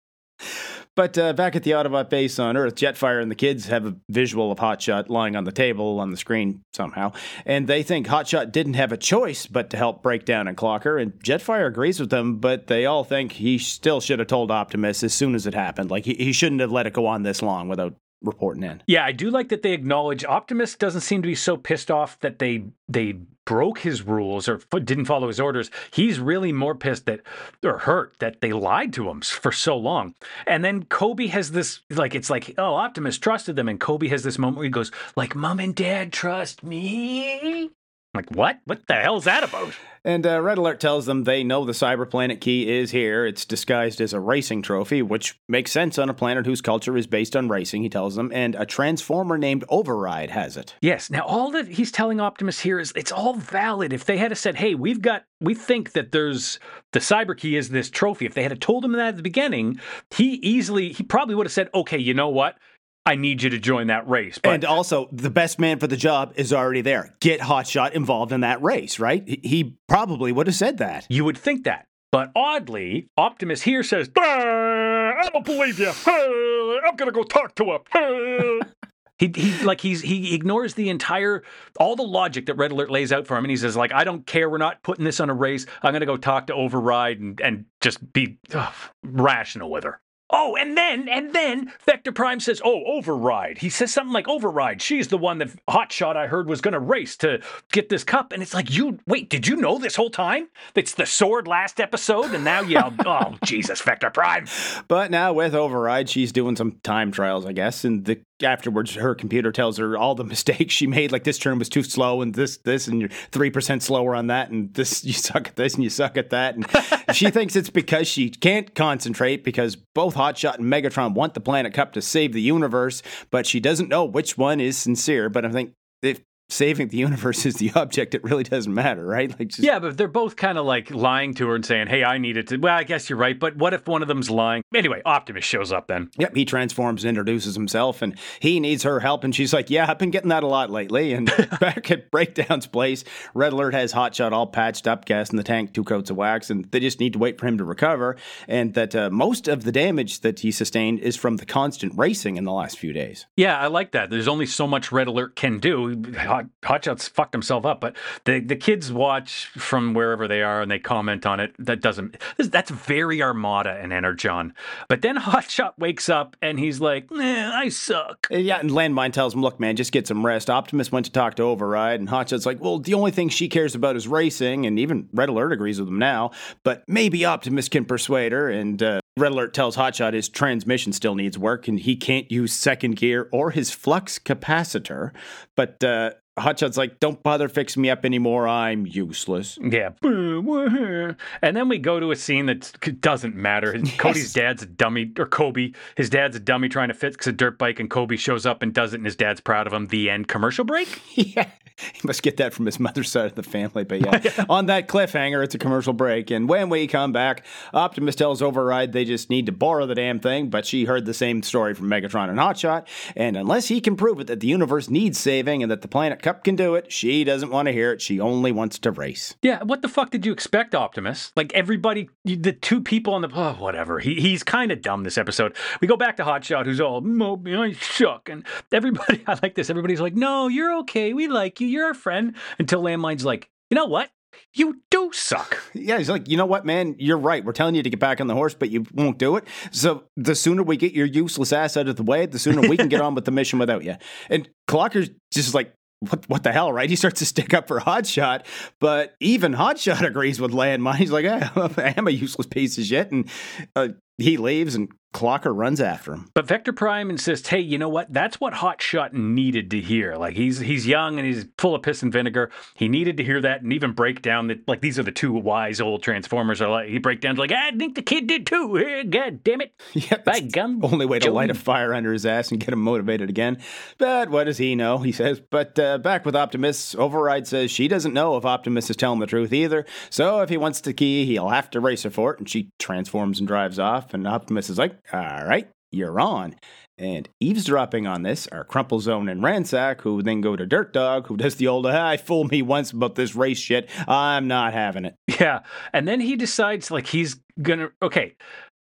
But 0.96 1.18
uh, 1.18 1.32
back 1.32 1.56
at 1.56 1.64
the 1.64 1.72
Autobot 1.72 2.08
base 2.08 2.38
on 2.38 2.56
Earth, 2.56 2.76
Jetfire 2.76 3.20
and 3.20 3.28
the 3.28 3.34
kids 3.34 3.66
have 3.66 3.84
a 3.84 3.96
visual 4.08 4.52
of 4.52 4.58
Hotshot 4.58 5.08
lying 5.08 5.34
on 5.34 5.42
the 5.42 5.50
table 5.50 5.98
on 5.98 6.12
the 6.12 6.16
screen 6.16 6.62
somehow, 6.72 7.12
and 7.44 7.66
they 7.66 7.82
think 7.82 8.06
Hotshot 8.06 8.52
didn't 8.52 8.74
have 8.74 8.92
a 8.92 8.96
choice 8.96 9.46
but 9.46 9.70
to 9.70 9.76
help 9.76 10.02
Breakdown 10.04 10.46
and 10.46 10.56
Clocker. 10.56 11.02
And 11.02 11.12
Jetfire 11.14 11.66
agrees 11.66 11.98
with 11.98 12.10
them, 12.10 12.36
but 12.36 12.68
they 12.68 12.86
all 12.86 13.02
think 13.02 13.32
he 13.32 13.58
still 13.58 14.00
should 14.00 14.20
have 14.20 14.28
told 14.28 14.52
Optimus 14.52 15.02
as 15.02 15.12
soon 15.12 15.34
as 15.34 15.48
it 15.48 15.54
happened. 15.54 15.90
Like 15.90 16.04
he, 16.04 16.14
he 16.14 16.32
shouldn't 16.32 16.60
have 16.60 16.70
let 16.70 16.86
it 16.86 16.92
go 16.92 17.06
on 17.06 17.24
this 17.24 17.42
long 17.42 17.68
without 17.68 17.96
reporting 18.24 18.62
in. 18.62 18.82
Yeah, 18.86 19.04
I 19.04 19.12
do 19.12 19.30
like 19.30 19.48
that 19.50 19.62
they 19.62 19.72
acknowledge 19.72 20.24
Optimus 20.24 20.74
doesn't 20.74 21.02
seem 21.02 21.22
to 21.22 21.28
be 21.28 21.34
so 21.34 21.56
pissed 21.56 21.90
off 21.90 22.18
that 22.20 22.38
they 22.38 22.64
they 22.88 23.14
broke 23.44 23.80
his 23.80 24.02
rules 24.02 24.48
or 24.48 24.58
didn't 24.80 25.04
follow 25.04 25.28
his 25.28 25.40
orders. 25.40 25.70
He's 25.90 26.18
really 26.18 26.52
more 26.52 26.74
pissed 26.74 27.06
that 27.06 27.20
or 27.62 27.78
hurt 27.78 28.16
that 28.18 28.40
they 28.40 28.52
lied 28.52 28.92
to 28.94 29.08
him 29.08 29.20
for 29.20 29.52
so 29.52 29.76
long. 29.76 30.14
And 30.46 30.64
then 30.64 30.84
Coby 30.84 31.28
has 31.28 31.52
this 31.52 31.80
like 31.90 32.14
it's 32.14 32.30
like 32.30 32.54
oh 32.58 32.74
Optimus 32.74 33.18
trusted 33.18 33.56
them, 33.56 33.68
and 33.68 33.80
Coby 33.80 34.08
has 34.10 34.22
this 34.22 34.38
moment 34.38 34.58
where 34.58 34.64
he 34.64 34.70
goes 34.70 34.90
like 35.16 35.34
Mom 35.34 35.60
and 35.60 35.74
Dad 35.74 36.12
trust 36.12 36.62
me. 36.62 37.70
Like 38.14 38.30
what? 38.30 38.60
What 38.64 38.86
the 38.86 38.94
hell 38.94 39.16
is 39.16 39.24
that 39.24 39.42
about? 39.42 39.74
And 40.04 40.26
uh, 40.26 40.40
Red 40.40 40.58
Alert 40.58 40.80
tells 40.80 41.06
them 41.06 41.24
they 41.24 41.42
know 41.42 41.64
the 41.64 41.72
Cyber 41.72 42.08
Planet 42.08 42.40
key 42.40 42.70
is 42.70 42.90
here. 42.90 43.24
It's 43.24 43.46
disguised 43.46 44.02
as 44.02 44.12
a 44.12 44.20
racing 44.20 44.60
trophy, 44.60 45.00
which 45.00 45.40
makes 45.48 45.72
sense 45.72 45.98
on 45.98 46.10
a 46.10 46.14
planet 46.14 46.44
whose 46.44 46.60
culture 46.60 46.94
is 46.96 47.06
based 47.06 47.34
on 47.34 47.48
racing, 47.48 47.82
he 47.82 47.88
tells 47.88 48.14
them. 48.14 48.30
And 48.32 48.54
a 48.54 48.66
transformer 48.66 49.38
named 49.38 49.64
Override 49.70 50.30
has 50.30 50.56
it. 50.58 50.74
Yes. 50.82 51.10
Now 51.10 51.24
all 51.24 51.50
that 51.52 51.68
he's 51.68 51.90
telling 51.90 52.20
Optimus 52.20 52.60
here 52.60 52.78
is 52.78 52.92
it's 52.94 53.12
all 53.12 53.34
valid. 53.34 53.92
If 53.92 54.04
they 54.04 54.18
had 54.18 54.36
said, 54.36 54.56
"Hey, 54.56 54.74
we've 54.74 55.00
got, 55.00 55.24
we 55.40 55.54
think 55.54 55.92
that 55.92 56.12
there's 56.12 56.60
the 56.92 57.00
cyber 57.00 57.36
key 57.36 57.56
is 57.56 57.70
this 57.70 57.88
trophy," 57.88 58.26
if 58.26 58.34
they 58.34 58.42
had 58.42 58.60
told 58.60 58.84
him 58.84 58.92
that 58.92 59.08
at 59.08 59.16
the 59.16 59.22
beginning, 59.22 59.80
he 60.14 60.34
easily, 60.34 60.92
he 60.92 61.02
probably 61.02 61.34
would 61.34 61.46
have 61.46 61.52
said, 61.52 61.70
"Okay, 61.74 61.98
you 61.98 62.14
know 62.14 62.28
what." 62.28 62.56
I 63.06 63.16
need 63.16 63.42
you 63.42 63.50
to 63.50 63.58
join 63.58 63.88
that 63.88 64.08
race. 64.08 64.38
But 64.42 64.54
and 64.54 64.64
also, 64.64 65.08
the 65.12 65.30
best 65.30 65.58
man 65.58 65.78
for 65.78 65.86
the 65.86 65.96
job 65.96 66.32
is 66.36 66.52
already 66.52 66.80
there. 66.80 67.14
Get 67.20 67.40
Hotshot 67.40 67.92
involved 67.92 68.32
in 68.32 68.40
that 68.40 68.62
race, 68.62 68.98
right? 68.98 69.22
He 69.26 69.76
probably 69.88 70.32
would 70.32 70.46
have 70.46 70.56
said 70.56 70.78
that. 70.78 71.06
You 71.10 71.24
would 71.24 71.36
think 71.36 71.64
that. 71.64 71.86
But 72.10 72.30
oddly, 72.34 73.08
Optimus 73.16 73.62
here 73.62 73.82
says, 73.82 74.08
I 74.16 75.28
don't 75.32 75.44
believe 75.44 75.78
you. 75.78 75.92
I'm 76.06 76.96
going 76.96 77.08
to 77.08 77.12
go 77.12 77.24
talk 77.24 77.54
to 77.56 77.72
him. 77.74 78.60
He, 79.18 79.32
he 79.36 79.62
like 79.62 79.80
he's 79.80 80.00
he 80.00 80.34
ignores 80.34 80.74
the 80.74 80.88
entire 80.88 81.44
all 81.78 81.94
the 81.94 82.02
logic 82.02 82.46
that 82.46 82.54
Red 82.54 82.72
Alert 82.72 82.90
lays 82.90 83.12
out 83.12 83.28
for 83.28 83.36
him, 83.36 83.44
and 83.44 83.50
he 83.50 83.56
says 83.56 83.76
like 83.76 83.92
I 83.92 84.02
don't 84.02 84.26
care. 84.26 84.50
We're 84.50 84.58
not 84.58 84.82
putting 84.82 85.04
this 85.04 85.20
on 85.20 85.30
a 85.30 85.34
race. 85.34 85.66
I'm 85.82 85.92
gonna 85.92 86.04
go 86.04 86.16
talk 86.16 86.48
to 86.48 86.54
Override 86.54 87.20
and 87.20 87.40
and 87.40 87.64
just 87.80 88.12
be 88.12 88.38
ugh, 88.52 88.74
rational 89.04 89.70
with 89.70 89.84
her. 89.84 90.00
Oh, 90.36 90.56
and 90.56 90.76
then, 90.76 91.08
and 91.08 91.32
then 91.32 91.72
Vector 91.86 92.10
Prime 92.10 92.40
says, 92.40 92.60
Oh, 92.64 92.82
Override. 92.86 93.58
He 93.58 93.70
says 93.70 93.92
something 93.92 94.12
like 94.12 94.26
Override. 94.26 94.82
She's 94.82 95.06
the 95.06 95.16
one 95.16 95.38
that 95.38 95.50
Hotshot 95.68 96.16
I 96.16 96.26
heard 96.26 96.48
was 96.48 96.60
going 96.60 96.72
to 96.72 96.80
race 96.80 97.16
to 97.18 97.40
get 97.70 97.88
this 97.88 98.02
cup. 98.02 98.32
And 98.32 98.42
it's 98.42 98.52
like, 98.52 98.68
You, 98.68 98.98
wait, 99.06 99.30
did 99.30 99.46
you 99.46 99.54
know 99.54 99.78
this 99.78 99.94
whole 99.94 100.10
time? 100.10 100.48
It's 100.74 100.94
the 100.94 101.06
sword 101.06 101.46
last 101.46 101.78
episode. 101.78 102.34
And 102.34 102.42
now 102.42 102.62
you, 102.62 102.80
oh, 103.06 103.36
Jesus, 103.44 103.80
Vector 103.80 104.10
Prime. 104.10 104.48
But 104.88 105.12
now 105.12 105.32
with 105.32 105.54
Override, 105.54 106.10
she's 106.10 106.32
doing 106.32 106.56
some 106.56 106.80
time 106.82 107.12
trials, 107.12 107.46
I 107.46 107.52
guess. 107.52 107.84
And 107.84 108.04
the 108.04 108.20
afterwards 108.42 108.94
her 108.94 109.14
computer 109.14 109.52
tells 109.52 109.78
her 109.78 109.96
all 109.96 110.14
the 110.14 110.24
mistakes 110.34 110.74
she 110.74 110.86
made 110.86 111.12
like 111.12 111.24
this 111.24 111.38
turn 111.38 111.58
was 111.58 111.68
too 111.68 111.82
slow 111.82 112.20
and 112.20 112.34
this 112.34 112.56
this 112.58 112.88
and 112.88 113.00
you're 113.00 113.10
3% 113.30 113.82
slower 113.82 114.14
on 114.14 114.26
that 114.26 114.50
and 114.50 114.74
this 114.74 115.04
you 115.04 115.12
suck 115.12 115.48
at 115.48 115.56
this 115.56 115.74
and 115.74 115.84
you 115.84 115.90
suck 115.90 116.16
at 116.16 116.30
that. 116.30 116.56
And 116.56 116.66
she 117.16 117.30
thinks 117.30 117.56
it's 117.56 117.70
because 117.70 118.08
she 118.08 118.30
can't 118.30 118.74
concentrate 118.74 119.44
because 119.44 119.76
both 119.76 120.14
hotshot 120.14 120.58
and 120.58 120.72
megatron 120.72 121.14
want 121.14 121.34
the 121.34 121.40
planet 121.40 121.74
cup 121.74 121.92
to 121.92 122.02
save 122.02 122.32
the 122.32 122.42
universe 122.42 123.02
but 123.30 123.46
she 123.46 123.60
doesn't 123.60 123.88
know 123.88 124.04
which 124.04 124.36
one 124.36 124.60
is 124.60 124.76
sincere. 124.76 125.28
But 125.28 125.44
i 125.44 125.50
think 125.50 125.72
if 126.02 126.20
saving 126.48 126.88
the 126.88 126.96
universe 126.96 127.46
is 127.46 127.56
the 127.56 127.72
object, 127.74 128.14
it 128.14 128.22
really 128.24 128.44
doesn't 128.44 128.72
matter, 128.72 129.04
right? 129.04 129.30
Like, 129.38 129.48
just... 129.48 129.60
yeah, 129.60 129.78
but 129.78 129.96
they're 129.96 130.08
both 130.08 130.36
kind 130.36 130.58
of 130.58 130.66
like 130.66 130.90
lying 130.90 131.34
to 131.34 131.48
her 131.48 131.54
and 131.54 131.64
saying, 131.64 131.88
"Hey, 131.88 132.04
I 132.04 132.18
needed 132.18 132.48
to." 132.48 132.56
Well, 132.56 132.76
I 132.76 132.84
guess 132.84 133.08
you're 133.08 133.18
right, 133.18 133.38
but 133.38 133.56
what 133.56 133.74
if 133.74 133.86
one 133.86 134.02
of 134.02 134.08
them's 134.08 134.30
lying? 134.30 134.62
Anyway, 134.74 135.02
Optimus 135.04 135.44
shows 135.44 135.72
up 135.72 135.88
then. 135.88 136.10
Yep, 136.18 136.34
he 136.34 136.44
transforms 136.44 137.04
and 137.04 137.08
introduces 137.10 137.54
himself, 137.54 138.02
and 138.02 138.18
he 138.40 138.60
needs 138.60 138.82
her 138.82 139.00
help, 139.00 139.24
and 139.24 139.34
she's 139.34 139.52
like, 139.52 139.70
"Yeah, 139.70 139.86
I've 139.88 139.98
been 139.98 140.10
getting 140.10 140.30
that 140.30 140.42
a 140.42 140.46
lot 140.46 140.70
lately." 140.70 141.12
And 141.12 141.26
back 141.60 141.90
at 141.90 142.10
Breakdown's 142.10 142.66
place, 142.66 143.04
Red 143.34 143.52
Alert 143.52 143.74
has 143.74 143.92
Hotshot 143.92 144.32
all 144.32 144.46
patched 144.46 144.86
up, 144.86 145.04
gas 145.04 145.30
in 145.30 145.36
the 145.36 145.42
tank, 145.42 145.72
two 145.72 145.84
coats 145.84 146.10
of 146.10 146.16
wax, 146.16 146.50
and 146.50 146.64
they 146.70 146.80
just 146.80 147.00
need 147.00 147.14
to 147.14 147.18
wait 147.18 147.38
for 147.38 147.46
him 147.46 147.58
to 147.58 147.64
recover. 147.64 148.16
And 148.48 148.74
that 148.74 148.94
uh, 148.94 149.10
most 149.10 149.48
of 149.48 149.64
the 149.64 149.72
damage 149.72 150.20
that 150.20 150.40
he 150.40 150.50
sustained 150.50 151.00
is 151.00 151.16
from 151.16 151.36
the 151.36 151.46
constant 151.46 151.92
racing 151.96 152.36
in 152.36 152.44
the 152.44 152.52
last 152.52 152.78
few 152.78 152.92
days. 152.92 153.26
Yeah, 153.36 153.58
I 153.58 153.66
like 153.68 153.92
that. 153.92 154.10
There's 154.10 154.28
only 154.28 154.46
so 154.46 154.66
much 154.66 154.92
Red 154.92 155.06
Alert 155.06 155.36
can 155.36 155.58
do. 155.58 156.02
Hot, 156.16 156.43
Hotshot's 156.62 157.08
fucked 157.08 157.34
himself 157.34 157.64
up, 157.64 157.80
but 157.80 157.96
the 158.24 158.40
the 158.40 158.56
kids 158.56 158.92
watch 158.92 159.46
from 159.56 159.94
wherever 159.94 160.26
they 160.28 160.42
are 160.42 160.62
and 160.62 160.70
they 160.70 160.78
comment 160.78 161.26
on 161.26 161.40
it. 161.40 161.54
That 161.58 161.80
doesn't. 161.80 162.16
That's 162.38 162.70
very 162.70 163.22
Armada 163.22 163.78
and 163.80 163.92
Energon. 163.92 164.54
But 164.88 165.02
then 165.02 165.16
Hotshot 165.18 165.72
wakes 165.78 166.08
up 166.08 166.36
and 166.42 166.58
he's 166.58 166.80
like, 166.80 167.08
"I 167.12 167.68
suck." 167.68 168.26
Uh, 168.30 168.38
yeah, 168.38 168.60
and 168.60 168.70
Landmine 168.70 169.12
tells 169.12 169.34
him, 169.34 169.42
"Look, 169.42 169.60
man, 169.60 169.76
just 169.76 169.92
get 169.92 170.06
some 170.06 170.24
rest." 170.24 170.50
Optimus 170.50 170.92
went 170.92 171.06
to 171.06 171.12
talk 171.12 171.34
to 171.36 171.42
Override, 171.42 172.00
and 172.00 172.08
Hotshot's 172.08 172.46
like, 172.46 172.60
"Well, 172.60 172.78
the 172.78 172.94
only 172.94 173.10
thing 173.10 173.28
she 173.28 173.48
cares 173.48 173.74
about 173.74 173.96
is 173.96 174.08
racing," 174.08 174.66
and 174.66 174.78
even 174.78 175.08
Red 175.12 175.28
Alert 175.28 175.52
agrees 175.52 175.80
with 175.80 175.88
him 175.88 175.98
now. 175.98 176.30
But 176.62 176.84
maybe 176.88 177.24
Optimus 177.24 177.68
can 177.68 177.84
persuade 177.84 178.32
her, 178.32 178.50
and 178.50 178.82
uh, 178.82 179.00
Red 179.16 179.30
Alert 179.30 179.54
tells 179.54 179.76
Hotshot 179.76 180.12
his 180.12 180.28
transmission 180.28 180.92
still 180.92 181.14
needs 181.14 181.38
work 181.38 181.68
and 181.68 181.78
he 181.78 181.94
can't 181.94 182.30
use 182.32 182.52
second 182.52 182.96
gear 182.96 183.28
or 183.30 183.52
his 183.52 183.70
flux 183.70 184.18
capacitor. 184.18 185.12
But 185.54 185.84
uh, 185.84 186.12
Hotshot's 186.38 186.76
like, 186.76 186.98
don't 186.98 187.22
bother 187.22 187.48
fixing 187.48 187.82
me 187.82 187.90
up 187.90 188.04
anymore. 188.04 188.48
I'm 188.48 188.86
useless. 188.86 189.56
Yeah. 189.62 189.90
And 190.02 191.56
then 191.56 191.68
we 191.68 191.78
go 191.78 192.00
to 192.00 192.10
a 192.10 192.16
scene 192.16 192.46
that 192.46 193.00
doesn't 193.00 193.36
matter. 193.36 193.74
Yes. 193.84 193.96
Cody's 193.98 194.32
dad's 194.32 194.62
a 194.62 194.66
dummy, 194.66 195.12
or 195.18 195.26
Coby, 195.26 195.74
his 195.96 196.08
dad's 196.08 196.36
a 196.36 196.40
dummy 196.40 196.68
trying 196.68 196.88
to 196.88 196.94
fix 196.94 197.26
a 197.26 197.32
dirt 197.32 197.58
bike, 197.58 197.78
and 197.78 197.90
Coby 197.90 198.18
shows 198.18 198.46
up 198.46 198.62
and 198.62 198.72
does 198.72 198.94
it, 198.94 198.96
and 198.96 199.04
his 199.04 199.16
dad's 199.16 199.40
proud 199.40 199.66
of 199.66 199.72
him. 199.72 199.86
The 199.86 200.08
end. 200.08 200.26
Commercial 200.28 200.64
break? 200.64 201.00
yeah. 201.14 201.50
He 201.94 202.00
must 202.04 202.22
get 202.22 202.38
that 202.38 202.52
from 202.52 202.66
his 202.66 202.80
mother's 202.80 203.10
side 203.10 203.26
of 203.26 203.34
the 203.34 203.42
family. 203.42 203.84
But 203.84 204.00
yeah, 204.24 204.44
on 204.48 204.66
that 204.66 204.88
cliffhanger, 204.88 205.44
it's 205.44 205.54
a 205.54 205.58
commercial 205.58 205.92
break. 205.92 206.30
And 206.30 206.48
when 206.48 206.68
we 206.68 206.86
come 206.86 207.12
back, 207.12 207.44
Optimus 207.72 208.14
tells 208.14 208.42
Override 208.42 208.92
they 208.92 209.04
just 209.04 209.30
need 209.30 209.46
to 209.46 209.52
borrow 209.52 209.86
the 209.86 209.94
damn 209.94 210.18
thing, 210.18 210.50
but 210.50 210.66
she 210.66 210.84
heard 210.84 211.06
the 211.06 211.14
same 211.14 211.42
story 211.42 211.74
from 211.74 211.88
Megatron 211.88 212.30
and 212.30 212.38
Hotshot. 212.38 212.86
And 213.16 213.36
unless 213.36 213.68
he 213.68 213.80
can 213.80 213.96
prove 213.96 214.20
it 214.20 214.26
that 214.26 214.40
the 214.40 214.46
universe 214.46 214.90
needs 214.90 215.18
saving 215.18 215.62
and 215.62 215.70
that 215.70 215.82
the 215.82 215.88
planet 215.88 216.22
Cup 216.22 216.44
can 216.44 216.56
do 216.56 216.74
it. 216.74 216.92
She 216.92 217.24
doesn't 217.24 217.50
want 217.50 217.66
to 217.66 217.72
hear 217.72 217.92
it. 217.92 218.00
She 218.00 218.20
only 218.20 218.52
wants 218.52 218.78
to 218.80 218.90
race. 218.90 219.34
Yeah, 219.42 219.62
what 219.62 219.82
the 219.82 219.88
fuck 219.88 220.10
did 220.10 220.24
you 220.24 220.32
expect, 220.32 220.74
Optimus? 220.74 221.32
Like 221.36 221.52
everybody, 221.54 222.08
the 222.24 222.52
two 222.52 222.80
people 222.80 223.14
on 223.14 223.22
the 223.22 223.30
oh, 223.34 223.54
whatever. 223.54 224.00
He, 224.00 224.20
he's 224.20 224.42
kind 224.42 224.72
of 224.72 224.82
dumb 224.82 225.04
this 225.04 225.18
episode. 225.18 225.56
We 225.80 225.88
go 225.88 225.96
back 225.96 226.16
to 226.16 226.24
Hotshot, 226.24 226.64
who's 226.66 226.80
all 226.80 227.04
I 227.46 227.72
suck, 227.72 228.28
and 228.28 228.44
everybody. 228.72 229.22
I 229.26 229.38
like 229.42 229.54
this. 229.54 229.70
Everybody's 229.70 230.00
like, 230.00 230.14
no, 230.14 230.48
you're 230.48 230.74
okay. 230.78 231.12
We 231.12 231.28
like 231.28 231.60
you. 231.60 231.63
You're 231.66 231.86
our 231.86 231.94
friend. 231.94 232.34
Until 232.58 232.82
Landmine's 232.82 233.24
like, 233.24 233.48
you 233.70 233.74
know 233.74 233.86
what? 233.86 234.10
You 234.54 234.80
do 234.90 235.10
suck. 235.12 235.62
Yeah, 235.74 235.98
he's 235.98 236.10
like, 236.10 236.28
you 236.28 236.36
know 236.36 236.46
what, 236.46 236.66
man? 236.66 236.96
You're 236.98 237.18
right. 237.18 237.44
We're 237.44 237.52
telling 237.52 237.74
you 237.74 237.82
to 237.82 237.90
get 237.90 238.00
back 238.00 238.20
on 238.20 238.26
the 238.26 238.34
horse, 238.34 238.54
but 238.54 238.70
you 238.70 238.84
won't 238.92 239.18
do 239.18 239.36
it. 239.36 239.44
So 239.70 240.04
the 240.16 240.34
sooner 240.34 240.62
we 240.62 240.76
get 240.76 240.92
your 240.92 241.06
useless 241.06 241.52
ass 241.52 241.76
out 241.76 241.88
of 241.88 241.96
the 241.96 242.02
way, 242.02 242.26
the 242.26 242.38
sooner 242.38 242.68
we 242.68 242.76
can 242.76 242.88
get 242.88 243.00
on 243.00 243.14
with 243.14 243.24
the 243.24 243.30
mission 243.30 243.58
without 243.58 243.84
you. 243.84 243.96
And 244.28 244.48
Clocker's 244.68 245.10
just 245.32 245.54
like, 245.54 245.72
what, 246.00 246.28
what 246.28 246.42
the 246.42 246.52
hell, 246.52 246.72
right? 246.72 246.90
He 246.90 246.96
starts 246.96 247.20
to 247.20 247.26
stick 247.26 247.54
up 247.54 247.68
for 247.68 247.80
Hotshot, 247.80 248.44
but 248.80 249.14
even 249.20 249.54
Hotshot 249.54 250.02
agrees 250.06 250.40
with 250.40 250.52
Landmine. 250.52 250.96
He's 250.96 251.12
like, 251.12 251.24
hey, 251.24 251.42
I 251.56 251.94
am 251.96 252.08
a 252.08 252.12
useless 252.12 252.46
piece 252.46 252.76
of 252.78 252.84
shit. 252.84 253.10
And 253.10 253.30
uh, 253.74 253.88
he 254.18 254.36
leaves, 254.36 254.74
and 254.74 254.90
Clocker 255.14 255.56
runs 255.56 255.80
after 255.80 256.12
him. 256.12 256.30
But 256.34 256.46
Vector 256.46 256.72
Prime 256.72 257.08
insists, 257.08 257.48
"Hey, 257.48 257.60
you 257.60 257.78
know 257.78 257.88
what? 257.88 258.12
That's 258.12 258.40
what 258.40 258.54
Hotshot 258.54 259.12
needed 259.12 259.70
to 259.70 259.80
hear. 259.80 260.16
Like 260.16 260.34
he's 260.34 260.58
he's 260.58 260.86
young 260.86 261.18
and 261.18 261.26
he's 261.26 261.46
full 261.56 261.74
of 261.74 261.82
piss 261.82 262.02
and 262.02 262.12
vinegar. 262.12 262.50
He 262.74 262.88
needed 262.88 263.16
to 263.18 263.24
hear 263.24 263.40
that 263.40 263.62
and 263.62 263.72
even 263.72 263.92
Breakdown 263.92 264.48
that 264.48 264.66
like 264.66 264.80
these 264.80 264.98
are 264.98 265.04
the 265.04 265.12
two 265.12 265.32
wise 265.32 265.80
old 265.80 266.02
Transformers. 266.02 266.60
Are 266.60 266.68
like 266.68 266.88
he 266.88 266.98
Breakdown 266.98 267.36
like 267.36 267.52
I 267.52 267.70
think 267.70 267.94
the 267.94 268.02
kid 268.02 268.26
did 268.26 268.46
too. 268.46 269.04
God 269.10 269.44
damn 269.44 269.60
it! 269.60 269.72
Yeah, 269.94 270.18
by 270.18 270.40
gum. 270.40 270.84
Only 270.84 271.06
way 271.06 271.18
to 271.20 271.30
light 271.30 271.50
a 271.50 271.54
fire 271.54 271.94
under 271.94 272.12
his 272.12 272.26
ass 272.26 272.50
and 272.50 272.60
get 272.60 272.70
him 272.70 272.80
motivated 272.80 273.30
again. 273.30 273.58
But 273.96 274.28
what 274.28 274.44
does 274.44 274.58
he 274.58 274.74
know? 274.74 274.98
He 274.98 275.12
says. 275.12 275.40
But 275.40 275.78
uh, 275.78 275.98
back 275.98 276.26
with 276.26 276.34
Optimus, 276.34 276.94
Override 276.96 277.46
says 277.46 277.70
she 277.70 277.86
doesn't 277.86 278.12
know 278.12 278.36
if 278.36 278.44
Optimus 278.44 278.90
is 278.90 278.96
telling 278.96 279.20
the 279.20 279.26
truth 279.26 279.52
either. 279.52 279.86
So 280.10 280.40
if 280.40 280.48
he 280.50 280.56
wants 280.56 280.80
the 280.80 280.92
key, 280.92 281.24
he'll 281.24 281.50
have 281.50 281.70
to 281.70 281.80
race 281.80 282.02
her 282.02 282.10
for 282.10 282.34
it. 282.34 282.40
And 282.40 282.48
she 282.48 282.72
transforms 282.78 283.38
and 283.38 283.46
drives 283.46 283.78
off. 283.78 284.12
And 284.12 284.26
Optimus 284.26 284.68
is 284.68 284.78
like, 284.78 284.96
all 285.12 285.44
right, 285.46 285.68
you're 285.90 286.18
on. 286.20 286.56
And 286.96 287.28
eavesdropping 287.40 288.06
on 288.06 288.22
this 288.22 288.46
are 288.48 288.62
Crumple 288.62 289.00
Zone 289.00 289.28
and 289.28 289.42
Ransack, 289.42 290.02
who 290.02 290.22
then 290.22 290.40
go 290.40 290.54
to 290.54 290.64
Dirt 290.64 290.92
Dog, 290.92 291.26
who 291.26 291.36
does 291.36 291.56
the 291.56 291.66
old, 291.66 291.86
I 291.86 292.16
fooled 292.16 292.52
me 292.52 292.62
once 292.62 292.92
about 292.92 293.16
this 293.16 293.34
race 293.34 293.58
shit. 293.58 293.90
I'm 294.06 294.46
not 294.46 294.74
having 294.74 295.04
it. 295.04 295.16
Yeah. 295.26 295.60
And 295.92 296.06
then 296.06 296.20
he 296.20 296.36
decides, 296.36 296.92
like, 296.92 297.08
he's 297.08 297.36
gonna, 297.60 297.90
okay, 298.00 298.36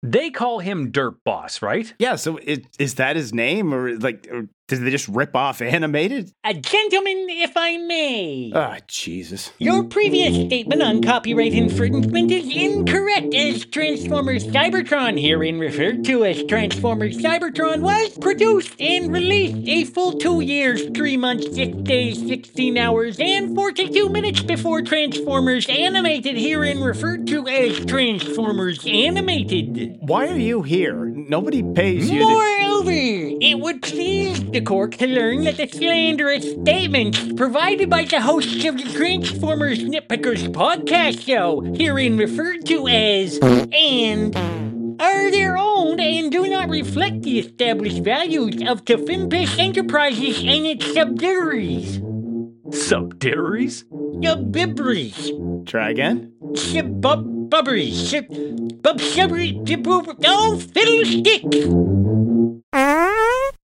they 0.02 0.31
call 0.31 0.61
him 0.61 0.93
Dirt 0.93 1.17
Boss, 1.26 1.61
right? 1.61 1.93
Yeah. 1.99 2.17
So 2.17 2.38
it, 2.38 2.64
is 2.79 2.95
that 2.95 3.17
his 3.17 3.35
name, 3.35 3.75
or 3.75 3.99
like, 3.99 4.26
or 4.33 4.49
did 4.67 4.81
they 4.81 4.90
just 4.90 5.09
rip 5.09 5.37
off 5.37 5.61
animated? 5.61 6.33
A 6.43 6.55
gentleman, 6.55 7.26
if 7.29 7.52
I 7.55 7.76
may. 7.76 8.50
Ah, 8.55 8.79
Jesus. 8.88 9.52
Your 9.59 9.85
previous 9.85 10.35
statement 10.47 10.81
on 10.81 11.02
copyright 11.02 11.52
infringement 11.52 12.31
is 12.31 12.49
incorrect, 12.49 13.20
as 13.50 13.64
Transformers 13.66 14.47
Cybertron, 14.47 15.21
herein 15.21 15.59
referred 15.59 16.04
to 16.04 16.25
as 16.25 16.45
Transformers 16.45 17.19
Cybertron, 17.19 17.80
was 17.80 18.16
produced 18.19 18.80
and 18.80 19.12
released 19.12 19.69
a 19.69 19.85
full 19.92 20.12
two 20.12 20.40
years, 20.40 20.87
three 20.95 21.16
months, 21.16 21.52
six 21.54 21.76
days, 21.78 22.19
16 22.28 22.78
hours, 22.78 23.19
and 23.19 23.57
42 23.57 24.09
minutes 24.09 24.42
before 24.42 24.83
Transformers 24.83 25.66
Animated, 25.69 26.37
herein 26.37 26.80
referred 26.80 27.26
to 27.26 27.49
as 27.49 27.85
Transformers 27.87 28.87
Animated. 28.87 29.99
Why 30.00 30.28
are 30.28 30.38
you 30.38 30.62
here? 30.62 31.07
Nobody 31.07 31.62
pays 31.62 32.09
you 32.09 32.21
to. 32.21 32.25
Moreover, 32.26 32.90
it 32.92 33.59
would 33.59 33.83
please 33.83 34.45
the 34.50 34.61
court 34.61 34.92
to 34.99 35.07
learn 35.07 35.45
that 35.45 35.57
the 35.57 35.66
slanderous 35.66 36.52
statements 36.52 37.21
provided 37.33 37.90
by 37.90 38.04
the 38.04 38.21
hosts 38.21 38.64
of 38.64 38.76
the 38.76 38.92
Transformers 38.92 39.80
Nitpickers 39.80 40.49
podcast 40.52 41.26
show, 41.26 41.61
herein 41.76 42.16
referred 42.16 42.64
to 42.66 42.87
as 42.87 43.39
and 43.42 44.37
are 45.00 45.30
their 45.30 45.56
own 45.56 45.99
and 45.99 46.30
do 46.30 46.47
not 46.49 46.68
reflect 46.68 47.23
the 47.23 47.38
established 47.38 48.02
values 48.02 48.56
of 48.68 48.85
Tefimpish 48.85 49.59
Enterprises 49.59 50.38
and 50.40 50.66
its 50.66 50.92
subsidiaries. 50.92 52.00
Subsidiaries? 52.70 53.85
Subsidiaries. 54.23 55.32
Try 55.66 55.90
again? 55.90 56.32
Subsidiaries. 56.54 58.11
Subsidiaries. 58.85 59.87
Oh, 60.26 60.59
fiddlesticks. 60.75 62.10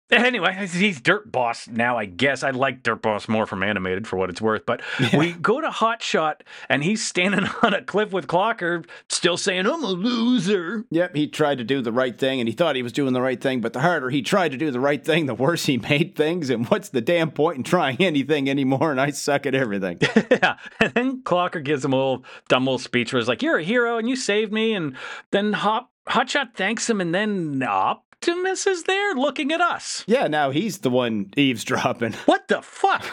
Anyway, 0.29 0.67
he's 0.67 0.99
Dirt 1.01 1.31
Boss 1.31 1.67
now, 1.67 1.97
I 1.97 2.05
guess. 2.05 2.43
I 2.43 2.49
like 2.49 2.81
Dirt 2.81 3.01
Boss 3.01 3.27
more 3.27 3.45
from 3.45 3.61
animated 3.61 4.07
for 4.07 4.17
what 4.17 4.29
it's 4.29 4.41
worth. 4.41 4.65
But 4.65 4.81
we 5.15 5.33
go 5.33 5.61
to 5.61 5.69
Hot 5.69 6.01
Shot, 6.01 6.43
and 6.67 6.83
he's 6.83 7.05
standing 7.05 7.45
on 7.61 7.73
a 7.75 7.83
cliff 7.83 8.11
with 8.11 8.25
Clocker, 8.25 8.87
still 9.07 9.37
saying, 9.37 9.67
I'm 9.67 9.83
a 9.83 9.87
loser. 9.87 10.85
Yep, 10.89 11.15
he 11.15 11.27
tried 11.27 11.59
to 11.59 11.63
do 11.63 11.81
the 11.81 11.91
right 11.91 12.17
thing 12.17 12.39
and 12.39 12.49
he 12.49 12.55
thought 12.55 12.75
he 12.75 12.81
was 12.81 12.91
doing 12.91 13.13
the 13.13 13.21
right 13.21 13.39
thing, 13.39 13.61
but 13.61 13.73
the 13.73 13.81
harder 13.81 14.09
he 14.09 14.21
tried 14.21 14.51
to 14.51 14.57
do 14.57 14.71
the 14.71 14.79
right 14.79 15.03
thing, 15.03 15.27
the 15.27 15.35
worse 15.35 15.65
he 15.65 15.77
made 15.89 16.15
things. 16.15 16.49
And 16.49 16.67
what's 16.69 16.89
the 16.89 17.01
damn 17.01 17.29
point 17.31 17.57
in 17.57 17.63
trying 17.63 17.97
anything 17.99 18.49
anymore? 18.49 18.91
And 18.91 18.99
I 18.99 19.11
suck 19.11 19.45
at 19.45 19.53
everything. 19.55 19.99
yeah. 20.31 20.57
And 20.79 20.93
then 20.93 21.21
Clocker 21.21 21.63
gives 21.63 21.85
him 21.85 21.93
a 21.93 21.97
little 21.97 22.25
dumb 22.47 22.65
little 22.65 22.79
speech 22.79 23.13
where 23.13 23.19
he's 23.19 23.27
like, 23.27 23.43
You're 23.43 23.59
a 23.59 23.63
hero 23.63 23.97
and 23.97 24.09
you 24.09 24.15
saved 24.15 24.51
me. 24.51 24.73
And 24.73 24.95
then 25.31 25.53
Hot 25.53 25.89
Hotshot 26.09 26.55
thanks 26.55 26.89
him, 26.89 27.01
and 27.01 27.13
then 27.13 27.59
Optimus 28.21 28.67
is 28.67 28.83
there 28.83 29.13
looking 29.15 29.51
at 29.53 29.61
us. 29.61 30.03
yeah, 30.05 30.27
now 30.27 30.49
he's 30.49 30.79
the 30.79 30.89
one 30.89 31.31
eavesdropping. 31.37 32.13
What 32.25 32.47
the 32.49 32.61
fuck? 32.61 33.05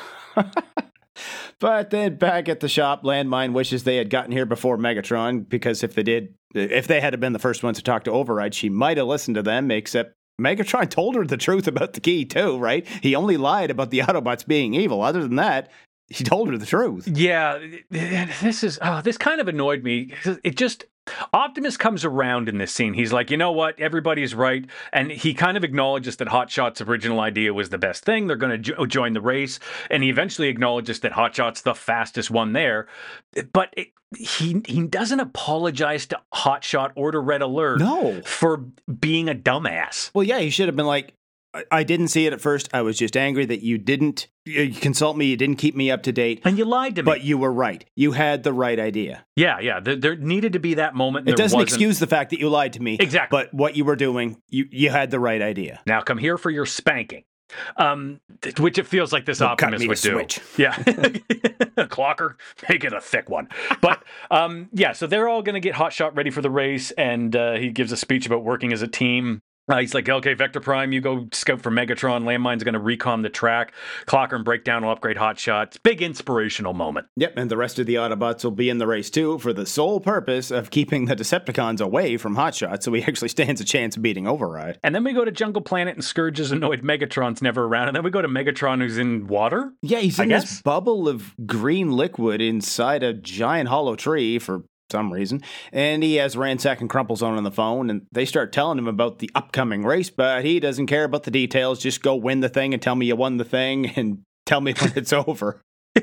But 1.61 1.91
then 1.91 2.17
back 2.17 2.49
at 2.49 2.61
the 2.61 2.69
shop, 2.69 3.03
Landmine 3.05 3.53
wishes 3.53 3.85
they 3.85 3.97
had 3.97 4.11
gotten 4.11 4.33
here 4.33 4.45
before 4.45 4.77
Megatron 4.77 5.49
because 5.49 5.83
if 5.83 5.95
they 5.95 6.03
did, 6.03 6.35
if 6.55 6.87
they 6.89 7.01
had 7.01 7.19
been 7.21 7.33
the 7.33 7.39
first 7.39 7.63
ones 7.63 7.79
to 7.79 7.85
talk 7.85 8.05
to 8.05 8.11
Override, 8.11 8.53
she 8.53 8.69
might 8.69 8.97
have 8.99 9.07
listened 9.07 9.37
to 9.37 9.43
them, 9.43 9.71
except 9.71 10.13
Megatron 10.41 10.91
told 10.91 11.15
her 11.15 11.25
the 11.25 11.37
truth 11.39 11.67
about 11.69 11.93
the 11.95 12.01
key 12.01 12.25
too, 12.25 12.59
right? 12.59 12.87
He 13.01 13.15
only 13.15 13.37
lied 13.37 13.71
about 13.71 13.91
the 13.91 14.01
Autobots 14.01 14.47
being 14.47 14.75
evil. 14.75 15.01
Other 15.03 15.23
than 15.23 15.37
that, 15.37 15.71
he 16.09 16.25
told 16.25 16.51
her 16.51 16.59
the 16.59 16.67
truth. 16.67 17.09
Yeah, 17.09 17.59
this 17.91 18.63
is 18.65 18.79
oh, 18.83 19.01
this 19.03 19.17
kind 19.17 19.41
of 19.41 19.49
annoyed 19.49 19.83
me. 19.83 20.13
It 20.45 20.57
just 20.57 20.85
Optimus 21.33 21.77
comes 21.77 22.05
around 22.05 22.49
in 22.49 22.59
this 22.59 22.73
scene. 22.73 22.95
He's 22.95 23.13
like, 23.13 23.31
you 23.31 23.37
know 23.37 23.53
what? 23.53 23.79
Everybody's 23.81 24.35
right, 24.35 24.65
and 24.93 25.11
he 25.11 25.35
kind 25.35 25.57
of 25.57 25.65
acknowledges 25.65 26.17
that 26.17 26.29
Hotshot's 26.29 26.81
original 26.81 27.21
idea 27.21 27.55
was 27.55 27.69
the 27.71 27.79
best 27.79 28.05
thing. 28.05 28.27
They're 28.27 28.37
going 28.37 28.53
to 28.53 28.59
jo- 28.59 28.75
uh, 28.83 28.87
join 28.87 29.13
the 29.13 29.21
race, 29.21 29.59
and 29.91 30.03
he 30.03 30.09
eventually 30.11 30.49
acknowledges 30.49 31.01
that 31.01 31.13
Hotshot's 31.13 31.63
the 31.63 31.75
fastest 31.75 32.31
one 32.31 32.53
there. 32.53 32.87
But 33.53 33.73
it, 33.77 33.89
he 34.17 34.63
he 34.67 34.87
doesn't 34.87 35.21
apologize 35.21 36.07
to 36.07 36.21
Hotshot 36.35 36.93
or 36.95 37.11
to 37.11 37.19
Red 37.19 37.43
Alert 37.43 37.81
No. 37.81 38.21
for 38.23 38.59
being 39.01 39.29
a 39.29 39.35
dumbass. 39.35 40.11
Well, 40.15 40.25
yeah, 40.25 40.39
he 40.39 40.51
should 40.51 40.69
have 40.69 40.77
been 40.77 40.87
like, 40.87 41.15
I, 41.71 41.83
didn't 41.85 42.09
see 42.09 42.27
it 42.27 42.33
at 42.33 42.41
first. 42.41 42.69
I 42.73 42.83
was 42.83 42.99
just 42.99 43.17
angry 43.17 43.45
that 43.47 43.63
you 43.63 43.79
didn't 43.79 44.29
you 44.45 44.71
consult 44.73 45.17
me. 45.17 45.27
You 45.27 45.37
didn't 45.37 45.57
keep 45.57 45.75
me 45.75 45.91
up 45.91 46.03
to 46.05 46.13
date. 46.13 46.41
And 46.45 46.57
you 46.57 46.65
lied 46.65 46.97
to 46.97 47.03
me. 47.03 47.07
But 47.07 47.23
you 47.23 47.37
were 47.39 47.53
right. 47.53 47.85
You 47.97 48.13
had 48.13 48.43
the 48.45 48.53
right 48.53 48.79
idea. 48.79 49.25
yeah, 49.35 49.59
yeah. 49.61 49.81
There, 49.81 49.97
there 49.97 50.17
needed 50.17 50.53
to 50.53 50.59
be 50.61 50.75
that 50.75 50.95
moment. 50.95 51.29
It 51.29 51.37
doesn't 51.37 51.57
wasn't. 51.57 51.69
excuse 51.71 51.99
the 51.99 52.07
fact 52.07 52.31
that 52.31 52.39
you 52.41 52.49
lied 52.49 52.73
to 52.75 52.83
me. 52.83 52.97
Exactly. 53.01 53.37
But 53.39 53.53
what 53.55 53.77
you 53.77 53.85
were 53.85 53.97
doing, 53.97 54.41
you, 54.49 54.67
you 54.71 54.91
had 54.91 55.11
the 55.11 55.19
right 55.21 55.43
idea. 55.43 55.81
Now 55.87 56.01
come 56.01 56.19
here 56.19 56.39
for 56.39 56.51
your 56.51 56.67
spanking. 56.67 57.25
Um, 57.77 58.21
th- 58.43 58.59
which 58.59 58.77
it 58.77 58.89
feels 58.89 59.13
like 59.13 59.25
this 59.25 59.39
Well, 59.39 59.51
cut 59.51 59.67
Optimus 59.73 59.81
me 59.81 59.89
would 59.89 59.99
do. 59.99 60.13
switch. 60.15 60.41
Yeah, 60.59 60.73
Clocker, 61.87 62.35
make 62.69 62.83
it 62.85 62.93
a 62.93 63.01
thick 63.01 63.29
one. 63.29 63.49
But 63.81 64.03
um, 64.31 64.69
yeah, 64.73 64.93
so 64.93 65.07
they're 65.07 65.29
all 65.29 65.43
going 65.43 65.55
to 65.55 65.61
get 65.61 65.75
Hotshot 65.75 66.17
ready 66.17 66.31
for 66.31 66.41
the 66.43 66.51
race, 66.51 66.91
and 66.93 67.35
uh, 67.37 67.55
he 67.55 67.71
gives 67.71 67.93
a 67.93 67.97
speech 67.97 68.27
about 68.27 68.43
working 68.45 68.73
as 68.73 68.83
a 68.83 68.89
team. 68.89 69.43
Uh, 69.69 69.79
he's 69.79 69.95
like, 69.95 70.09
okay, 70.09 70.35
Vector 70.35 70.61
Prime, 70.61 70.93
you 70.93 71.01
go 71.01 71.27
scout 71.33 71.61
for 71.61 71.73
Megatron. 71.73 72.23
Landmine's 72.25 72.63
going 72.63 72.75
to 72.75 72.81
recon 72.81 73.23
the 73.23 73.29
track. 73.29 73.73
Clocker 74.07 74.35
and 74.35 74.45
Breakdown 74.45 74.85
will 74.85 74.93
upgrade 74.93 75.17
Hotshot. 75.17 75.65
It's 75.65 75.77
a 75.77 75.81
big 75.81 76.03
inspirational 76.03 76.73
moment. 76.73 77.09
Yep, 77.17 77.35
and 77.37 77.51
the 77.51 77.57
rest 77.57 77.81
of 77.81 77.87
the 77.87 77.97
Autobots 77.97 78.45
will 78.45 78.53
be 78.53 78.71
in 78.71 78.79
the 78.79 78.87
race 78.87 79.11
too 79.11 79.39
for 79.39 79.53
the 79.53 79.67
sole 79.67 79.99
purpose 79.99 80.53
of 80.53 80.71
keeping 80.71 81.07
the 81.07 81.17
Decepticons 81.17 81.81
away 81.81 82.17
from 82.17 82.37
Hotshot 82.37 82.83
so 82.83 82.93
he 82.93 83.03
actually 83.07 83.29
stands 83.29 83.61
a 83.61 83.65
chance 83.65 83.97
of 83.97 84.03
beating 84.03 84.29
Override. 84.29 84.79
And 84.85 84.95
then 84.95 85.03
we 85.03 85.13
go 85.13 85.25
to 85.25 85.33
Jungle 85.33 85.63
Planet, 85.63 85.97
and 85.97 86.05
Scourge 86.05 86.39
is 86.39 86.53
annoyed 86.53 86.83
Megatron's 86.83 87.43
never 87.43 87.65
around. 87.65 87.89
And 87.89 87.97
then 87.97 88.05
we 88.05 88.11
go 88.11 88.23
to 88.23 88.29
Megatron, 88.29 88.81
who's 88.81 88.99
in 88.99 89.27
water. 89.27 89.73
Yeah, 89.83 89.99
he's 89.99 90.21
I 90.21 90.25
in 90.25 90.29
guess. 90.29 90.43
this 90.43 90.63
bubble 90.63 91.09
of 91.09 91.35
green 91.45 91.91
liquid 91.91 92.41
inside 92.41 93.03
a 93.03 93.13
giant 93.13 93.69
hollow 93.69 93.97
tree 93.97 94.39
for 94.39 94.63
some 94.91 95.13
reason. 95.13 95.43
And 95.73 96.03
he 96.03 96.17
has 96.17 96.37
Ransack 96.37 96.81
and 96.81 96.91
Crumplezone 96.91 97.37
on 97.37 97.45
the 97.45 97.51
phone, 97.51 97.91
and 97.91 98.03
they 98.13 98.25
start 98.25 98.53
telling 98.53 98.79
him 98.79 98.89
about 98.89 99.19
the 99.19 99.31
upcoming 99.35 99.85
race, 99.85 100.11
but 100.11 100.45
he 100.45 100.61
doesn't 100.61 100.87
care 100.87 101.05
about 101.05 101.25
the 101.25 101.31
details. 101.31 101.81
Just 101.81 102.03
go 102.03 102.15
win 102.15 102.41
the 102.41 102.49
thing 102.49 102.73
and 102.73 102.83
tell 102.83 102.95
me 102.95 103.07
you 103.07 103.17
won 103.17 103.37
the 103.37 103.45
thing 103.45 103.87
and 103.97 104.23
tell 104.45 104.61
me 104.61 104.75
when 104.75 104.93
it's 104.97 105.13
over. 105.13 105.63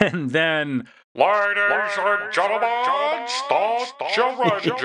And 0.00 0.30
then 0.30 0.88
Ladies 1.18 1.96
and 1.98 2.30
gentlemen, 2.30 3.26
start 3.26 4.16
your 4.18 4.54
engines. 4.54 4.82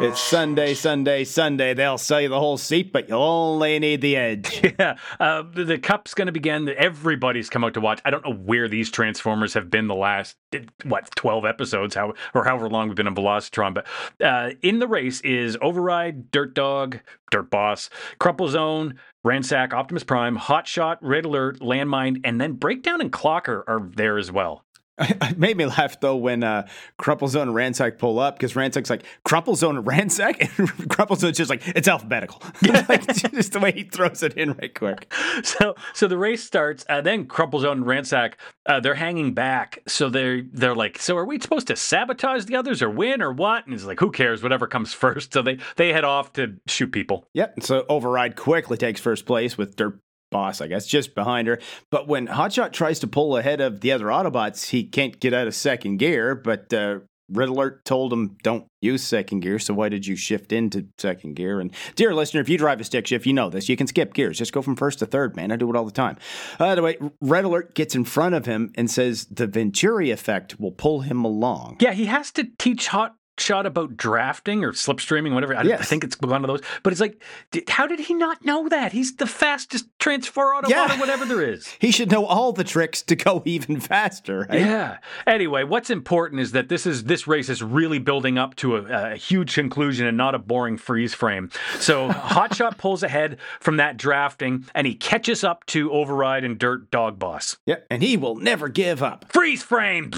It's 0.00 0.20
Sunday, 0.20 0.74
Sunday, 0.74 1.24
Sunday. 1.24 1.74
They'll 1.74 1.98
sell 1.98 2.20
you 2.20 2.28
the 2.28 2.38
whole 2.38 2.56
seat, 2.56 2.92
but 2.92 3.08
you'll 3.08 3.20
only 3.20 3.80
need 3.80 4.00
the 4.00 4.16
edge. 4.16 4.62
Yeah, 4.78 4.96
uh, 5.18 5.42
the, 5.52 5.64
the 5.64 5.78
cup's 5.78 6.14
going 6.14 6.26
to 6.26 6.32
begin. 6.32 6.68
Everybody's 6.68 7.50
come 7.50 7.64
out 7.64 7.74
to 7.74 7.80
watch. 7.80 8.00
I 8.04 8.10
don't 8.10 8.24
know 8.24 8.34
where 8.34 8.68
these 8.68 8.92
Transformers 8.92 9.54
have 9.54 9.70
been 9.70 9.88
the 9.88 9.94
last 9.96 10.36
what 10.84 11.10
twelve 11.16 11.44
episodes, 11.44 11.96
how 11.96 12.14
or 12.32 12.44
however 12.44 12.68
long 12.68 12.86
we've 12.86 12.96
been 12.96 13.08
in 13.08 13.14
Velocitron. 13.16 13.74
But 13.74 13.86
uh, 14.24 14.50
in 14.62 14.78
the 14.78 14.86
race 14.86 15.20
is 15.22 15.58
Override, 15.60 16.30
Dirt 16.30 16.54
Dog, 16.54 17.00
Dirt 17.32 17.50
Boss, 17.50 17.90
Crumple 18.20 18.46
Zone, 18.46 19.00
Ransack, 19.24 19.74
Optimus 19.74 20.04
Prime, 20.04 20.38
Hotshot, 20.38 20.98
Red 21.00 21.24
Alert, 21.24 21.58
Landmine, 21.58 22.20
and 22.22 22.40
then 22.40 22.52
Breakdown 22.52 23.00
and 23.00 23.10
Clocker 23.10 23.64
are 23.66 23.80
there 23.96 24.16
as 24.16 24.30
well. 24.30 24.64
It 25.28 25.38
made 25.38 25.56
me 25.56 25.66
laugh 25.66 26.00
though 26.00 26.16
when 26.16 26.42
uh, 26.42 26.66
Crumplezone 26.98 27.42
and 27.42 27.54
Ransack 27.54 27.98
pull 27.98 28.18
up 28.18 28.36
because 28.36 28.56
Ransack's 28.56 28.90
like 28.90 29.04
Crumplezone 29.24 29.70
and 29.78 29.86
Ransack, 29.86 30.40
and 30.40 30.68
Crumplezone's 30.88 31.36
just 31.36 31.50
like 31.50 31.66
it's 31.68 31.88
alphabetical. 31.88 32.42
like, 32.88 33.06
just 33.14 33.52
the 33.52 33.60
way 33.60 33.72
he 33.72 33.84
throws 33.84 34.22
it 34.22 34.34
in 34.34 34.52
right 34.54 34.74
quick. 34.74 35.12
So, 35.44 35.74
so 35.94 36.08
the 36.08 36.18
race 36.18 36.42
starts, 36.42 36.84
and 36.88 37.04
then 37.04 37.26
Crumplezone 37.26 37.72
and 37.72 37.86
Ransack, 37.86 38.38
uh, 38.66 38.80
they're 38.80 38.94
hanging 38.94 39.34
back. 39.34 39.80
So 39.86 40.08
they're 40.08 40.42
they're 40.52 40.74
like, 40.74 40.98
so 40.98 41.16
are 41.16 41.24
we 41.24 41.38
supposed 41.38 41.68
to 41.68 41.76
sabotage 41.76 42.46
the 42.46 42.56
others 42.56 42.82
or 42.82 42.90
win 42.90 43.22
or 43.22 43.32
what? 43.32 43.64
And 43.64 43.74
he's 43.74 43.84
like, 43.84 44.00
who 44.00 44.10
cares? 44.10 44.42
Whatever 44.42 44.66
comes 44.66 44.92
first. 44.92 45.32
So 45.32 45.42
they 45.42 45.58
they 45.76 45.92
head 45.92 46.04
off 46.04 46.32
to 46.34 46.56
shoot 46.66 46.90
people. 46.92 47.28
Yep. 47.34 47.52
and 47.56 47.64
So 47.64 47.84
Override 47.88 48.36
quickly 48.36 48.76
takes 48.76 49.00
first 49.00 49.26
place 49.26 49.56
with 49.56 49.76
Dirt 49.76 50.00
Boss, 50.30 50.60
I 50.60 50.66
guess, 50.66 50.86
just 50.86 51.14
behind 51.14 51.48
her. 51.48 51.58
But 51.90 52.08
when 52.08 52.28
Hotshot 52.28 52.72
tries 52.72 53.00
to 53.00 53.06
pull 53.06 53.36
ahead 53.36 53.60
of 53.60 53.80
the 53.80 53.92
other 53.92 54.06
Autobots, 54.06 54.70
he 54.70 54.84
can't 54.84 55.18
get 55.20 55.32
out 55.32 55.46
of 55.46 55.54
second 55.54 55.98
gear. 55.98 56.34
But 56.34 56.72
uh, 56.72 57.00
Red 57.30 57.50
Alert 57.50 57.84
told 57.84 58.12
him, 58.12 58.36
"Don't 58.42 58.66
use 58.80 59.02
second 59.02 59.40
gear." 59.40 59.58
So 59.58 59.74
why 59.74 59.88
did 59.88 60.06
you 60.06 60.16
shift 60.16 60.52
into 60.52 60.86
second 60.98 61.34
gear? 61.36 61.60
And 61.60 61.72
dear 61.94 62.14
listener, 62.14 62.40
if 62.40 62.48
you 62.48 62.56
drive 62.56 62.80
a 62.80 62.84
stick 62.84 63.06
shift, 63.06 63.26
you 63.26 63.32
know 63.34 63.50
this. 63.50 63.68
You 63.68 63.76
can 63.76 63.86
skip 63.86 64.14
gears. 64.14 64.38
Just 64.38 64.52
go 64.52 64.62
from 64.62 64.76
first 64.76 65.00
to 65.00 65.06
third, 65.06 65.36
man. 65.36 65.52
I 65.52 65.56
do 65.56 65.68
it 65.68 65.76
all 65.76 65.84
the 65.84 65.90
time. 65.90 66.16
Uh, 66.58 66.66
anyway, 66.66 66.96
Red 67.20 67.44
Alert 67.44 67.74
gets 67.74 67.94
in 67.94 68.04
front 68.04 68.34
of 68.34 68.46
him 68.46 68.72
and 68.76 68.90
says 68.90 69.26
the 69.26 69.46
Venturi 69.46 70.10
effect 70.10 70.58
will 70.58 70.72
pull 70.72 71.00
him 71.00 71.24
along. 71.24 71.76
Yeah, 71.80 71.92
he 71.92 72.06
has 72.06 72.30
to 72.32 72.48
teach 72.58 72.88
Hot 72.88 73.16
shot 73.40 73.66
about 73.66 73.96
drafting 73.96 74.64
or 74.64 74.72
slipstreaming, 74.72 75.34
whatever. 75.34 75.54
I, 75.56 75.60
I 75.60 75.62
Yes. 75.64 75.88
think 75.88 76.04
it's 76.04 76.18
one 76.20 76.44
of 76.44 76.48
those. 76.48 76.60
But 76.82 76.92
it's 76.92 77.00
like, 77.00 77.22
d- 77.50 77.64
how 77.68 77.86
did 77.86 78.00
he 78.00 78.14
not 78.14 78.44
know 78.44 78.68
that? 78.68 78.92
He's 78.92 79.16
the 79.16 79.26
fastest 79.26 79.86
transfer 79.98 80.54
auto 80.54 80.68
Yeah. 80.68 80.94
or 80.94 80.98
whatever 81.00 81.24
there 81.24 81.42
is. 81.42 81.68
He 81.80 81.90
should 81.92 82.10
know 82.10 82.26
all 82.26 82.52
the 82.52 82.64
tricks 82.64 83.02
to 83.02 83.16
go 83.16 83.42
even 83.44 83.80
faster. 83.80 84.46
Right? 84.48 84.60
Yeah. 84.60 84.98
Anyway, 85.26 85.64
what's 85.64 85.90
important 85.90 86.40
is 86.40 86.52
that 86.52 86.68
this 86.68 86.86
is 86.86 87.04
this 87.04 87.26
race 87.26 87.48
is 87.48 87.62
really 87.62 87.98
building 87.98 88.38
up 88.38 88.56
to 88.56 88.76
a, 88.76 89.12
a 89.12 89.16
huge 89.16 89.54
conclusion 89.54 90.06
and 90.06 90.16
not 90.16 90.34
a 90.34 90.38
boring 90.38 90.76
freeze 90.76 91.14
frame. 91.14 91.50
So 91.78 92.08
Hotshot 92.10 92.78
pulls 92.78 93.02
ahead 93.02 93.38
from 93.60 93.76
that 93.78 93.96
drafting 93.96 94.64
and 94.74 94.86
he 94.86 94.94
catches 94.94 95.44
up 95.44 95.64
to 95.66 95.90
Override 95.92 96.44
and 96.44 96.58
Dirt 96.58 96.90
Dog 96.90 97.18
Boss. 97.18 97.56
Yeah, 97.66 97.76
and 97.90 98.02
he 98.02 98.16
will 98.16 98.36
never 98.36 98.68
give 98.68 99.02
up. 99.02 99.30
Freeze 99.32 99.62
frame. 99.62 100.10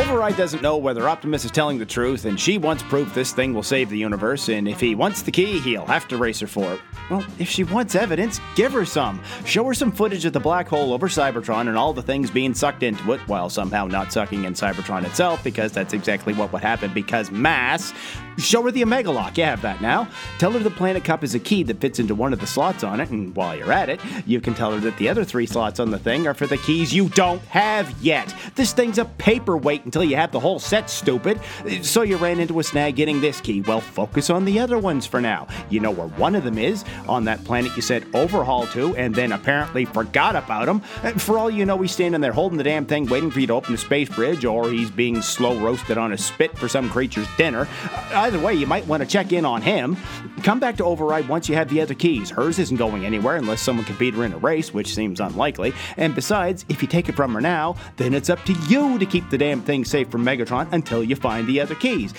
Override 0.00 0.38
doesn't 0.38 0.62
know 0.62 0.78
whether 0.78 1.10
Optimus 1.10 1.44
is 1.44 1.50
telling 1.50 1.76
the 1.76 1.84
truth, 1.84 2.24
and 2.24 2.40
she 2.40 2.56
wants 2.56 2.82
proof 2.84 3.12
this 3.12 3.32
thing 3.32 3.52
will 3.52 3.62
save 3.62 3.90
the 3.90 3.98
universe, 3.98 4.48
and 4.48 4.66
if 4.66 4.80
he 4.80 4.94
wants 4.94 5.20
the 5.20 5.30
key, 5.30 5.60
he'll 5.60 5.84
have 5.84 6.08
to 6.08 6.16
race 6.16 6.40
her 6.40 6.46
for 6.46 6.72
it. 6.72 6.80
Well, 7.10 7.22
if 7.38 7.50
she 7.50 7.64
wants 7.64 7.94
evidence, 7.94 8.40
give 8.56 8.72
her 8.72 8.86
some. 8.86 9.20
Show 9.44 9.62
her 9.64 9.74
some 9.74 9.92
footage 9.92 10.24
of 10.24 10.32
the 10.32 10.40
black 10.40 10.66
hole 10.68 10.94
over 10.94 11.06
Cybertron 11.06 11.68
and 11.68 11.76
all 11.76 11.92
the 11.92 12.00
things 12.00 12.30
being 12.30 12.54
sucked 12.54 12.82
into 12.82 13.12
it, 13.12 13.20
while 13.28 13.50
somehow 13.50 13.84
not 13.84 14.10
sucking 14.10 14.44
in 14.44 14.54
Cybertron 14.54 15.04
itself, 15.04 15.44
because 15.44 15.70
that's 15.70 15.92
exactly 15.92 16.32
what 16.32 16.50
would 16.50 16.62
happen 16.62 16.94
because 16.94 17.30
mass. 17.30 17.92
Show 18.40 18.62
her 18.62 18.70
the 18.70 18.82
Omega 18.82 19.10
Lock, 19.10 19.38
you 19.38 19.44
have 19.44 19.62
that 19.62 19.80
now. 19.80 20.08
Tell 20.38 20.50
her 20.52 20.58
the 20.58 20.70
Planet 20.70 21.04
Cup 21.04 21.22
is 21.22 21.34
a 21.34 21.38
key 21.38 21.62
that 21.64 21.80
fits 21.80 21.98
into 21.98 22.14
one 22.14 22.32
of 22.32 22.40
the 22.40 22.46
slots 22.46 22.82
on 22.82 23.00
it, 23.00 23.10
and 23.10 23.34
while 23.36 23.56
you're 23.56 23.72
at 23.72 23.88
it, 23.88 24.00
you 24.26 24.40
can 24.40 24.54
tell 24.54 24.72
her 24.72 24.80
that 24.80 24.96
the 24.96 25.08
other 25.08 25.24
three 25.24 25.46
slots 25.46 25.78
on 25.78 25.90
the 25.90 25.98
thing 25.98 26.26
are 26.26 26.34
for 26.34 26.46
the 26.46 26.56
keys 26.58 26.92
you 26.92 27.08
don't 27.10 27.42
have 27.42 27.90
yet. 28.02 28.34
This 28.54 28.72
thing's 28.72 28.98
a 28.98 29.04
paperweight 29.04 29.84
until 29.84 30.02
you 30.02 30.16
have 30.16 30.32
the 30.32 30.40
whole 30.40 30.58
set, 30.58 30.90
stupid. 30.90 31.40
So 31.82 32.02
you 32.02 32.16
ran 32.16 32.40
into 32.40 32.58
a 32.58 32.64
snag 32.64 32.96
getting 32.96 33.20
this 33.20 33.40
key. 33.40 33.60
Well, 33.60 33.80
focus 33.80 34.30
on 34.30 34.44
the 34.44 34.58
other 34.58 34.78
ones 34.78 35.06
for 35.06 35.20
now. 35.20 35.46
You 35.68 35.80
know 35.80 35.90
where 35.90 36.08
one 36.08 36.34
of 36.34 36.44
them 36.44 36.58
is, 36.58 36.84
on 37.06 37.24
that 37.26 37.44
planet 37.44 37.76
you 37.76 37.82
said 37.82 38.06
overhaul 38.14 38.66
to, 38.68 38.96
and 38.96 39.14
then 39.14 39.32
apparently 39.32 39.84
forgot 39.84 40.36
about 40.36 40.68
him. 40.68 40.80
For 41.18 41.38
all 41.38 41.50
you 41.50 41.66
know, 41.66 41.78
he's 41.78 41.92
standing 41.92 42.20
there 42.20 42.32
holding 42.32 42.58
the 42.58 42.64
damn 42.64 42.86
thing, 42.86 43.06
waiting 43.06 43.30
for 43.30 43.40
you 43.40 43.46
to 43.48 43.54
open 43.54 43.72
the 43.72 43.78
space 43.78 44.08
bridge, 44.08 44.44
or 44.44 44.70
he's 44.70 44.90
being 44.90 45.20
slow 45.22 45.58
roasted 45.58 45.98
on 45.98 46.12
a 46.12 46.18
spit 46.18 46.56
for 46.56 46.68
some 46.68 46.88
creature's 46.88 47.28
dinner. 47.36 47.68
Uh, 48.12 48.29
Either 48.30 48.46
way, 48.46 48.54
you 48.54 48.64
might 48.64 48.86
want 48.86 49.02
to 49.02 49.08
check 49.08 49.32
in 49.32 49.44
on 49.44 49.60
him. 49.60 49.96
Come 50.44 50.60
back 50.60 50.76
to 50.76 50.84
Override 50.84 51.26
once 51.28 51.48
you 51.48 51.56
have 51.56 51.68
the 51.68 51.80
other 51.80 51.94
keys. 51.94 52.30
Hers 52.30 52.60
isn't 52.60 52.76
going 52.76 53.04
anywhere 53.04 53.34
unless 53.34 53.60
someone 53.60 53.84
can 53.84 53.96
beat 53.96 54.14
her 54.14 54.24
in 54.24 54.32
a 54.32 54.38
race, 54.38 54.72
which 54.72 54.94
seems 54.94 55.18
unlikely. 55.18 55.72
And 55.96 56.14
besides, 56.14 56.64
if 56.68 56.80
you 56.80 56.86
take 56.86 57.08
it 57.08 57.16
from 57.16 57.34
her 57.34 57.40
now, 57.40 57.74
then 57.96 58.14
it's 58.14 58.30
up 58.30 58.40
to 58.44 58.52
you 58.68 59.00
to 59.00 59.04
keep 59.04 59.28
the 59.30 59.36
damn 59.36 59.60
thing 59.60 59.84
safe 59.84 60.08
from 60.10 60.24
Megatron 60.24 60.72
until 60.72 61.02
you 61.02 61.16
find 61.16 61.44
the 61.48 61.60
other 61.60 61.74
keys. 61.74 62.12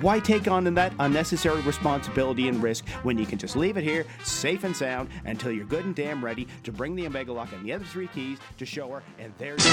Why 0.00 0.20
take 0.20 0.46
on 0.46 0.72
that 0.72 0.92
unnecessary 1.00 1.60
responsibility 1.62 2.46
and 2.46 2.62
risk 2.62 2.88
when 3.02 3.18
you 3.18 3.26
can 3.26 3.36
just 3.36 3.56
leave 3.56 3.76
it 3.76 3.82
here, 3.82 4.06
safe 4.22 4.62
and 4.62 4.76
sound, 4.76 5.08
until 5.24 5.50
you're 5.50 5.64
good 5.64 5.84
and 5.84 5.96
damn 5.96 6.24
ready 6.24 6.46
to 6.62 6.70
bring 6.70 6.94
the 6.94 7.06
Omega 7.06 7.32
Lock 7.32 7.52
and 7.52 7.66
the 7.66 7.72
other 7.72 7.84
three 7.86 8.06
keys 8.06 8.38
to 8.58 8.64
show 8.64 8.88
her, 8.90 9.02
and 9.18 9.32
there's. 9.38 9.66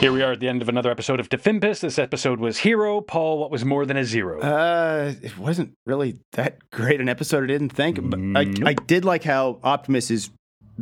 Here 0.00 0.12
we 0.12 0.22
are 0.22 0.32
at 0.32 0.40
the 0.40 0.48
end 0.48 0.62
of 0.62 0.68
another 0.70 0.90
episode 0.90 1.20
of 1.20 1.28
Defimpus. 1.28 1.80
This 1.80 1.98
episode 1.98 2.40
was 2.40 2.58
Hero. 2.58 3.02
Paul, 3.02 3.38
what 3.38 3.50
was 3.50 3.66
more 3.66 3.84
than 3.84 3.98
a 3.98 4.04
zero? 4.04 4.40
Uh, 4.40 5.12
it 5.22 5.36
wasn't 5.36 5.74
really 5.84 6.18
that 6.32 6.70
great 6.70 7.02
an 7.02 7.08
episode. 7.10 7.44
I 7.44 7.46
didn't 7.48 7.68
think. 7.70 7.98
But 8.02 8.18
I, 8.34 8.70
I 8.70 8.72
did 8.72 9.04
like 9.04 9.24
how 9.24 9.60
Optimus 9.62 10.10
is 10.10 10.30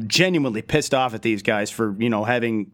genuinely 0.07 0.63
pissed 0.63 0.95
off 0.95 1.15
at 1.15 1.23
these 1.23 1.43
guys 1.43 1.69
for 1.71 1.97
you 1.99 2.09
know 2.09 2.23
having 2.23 2.71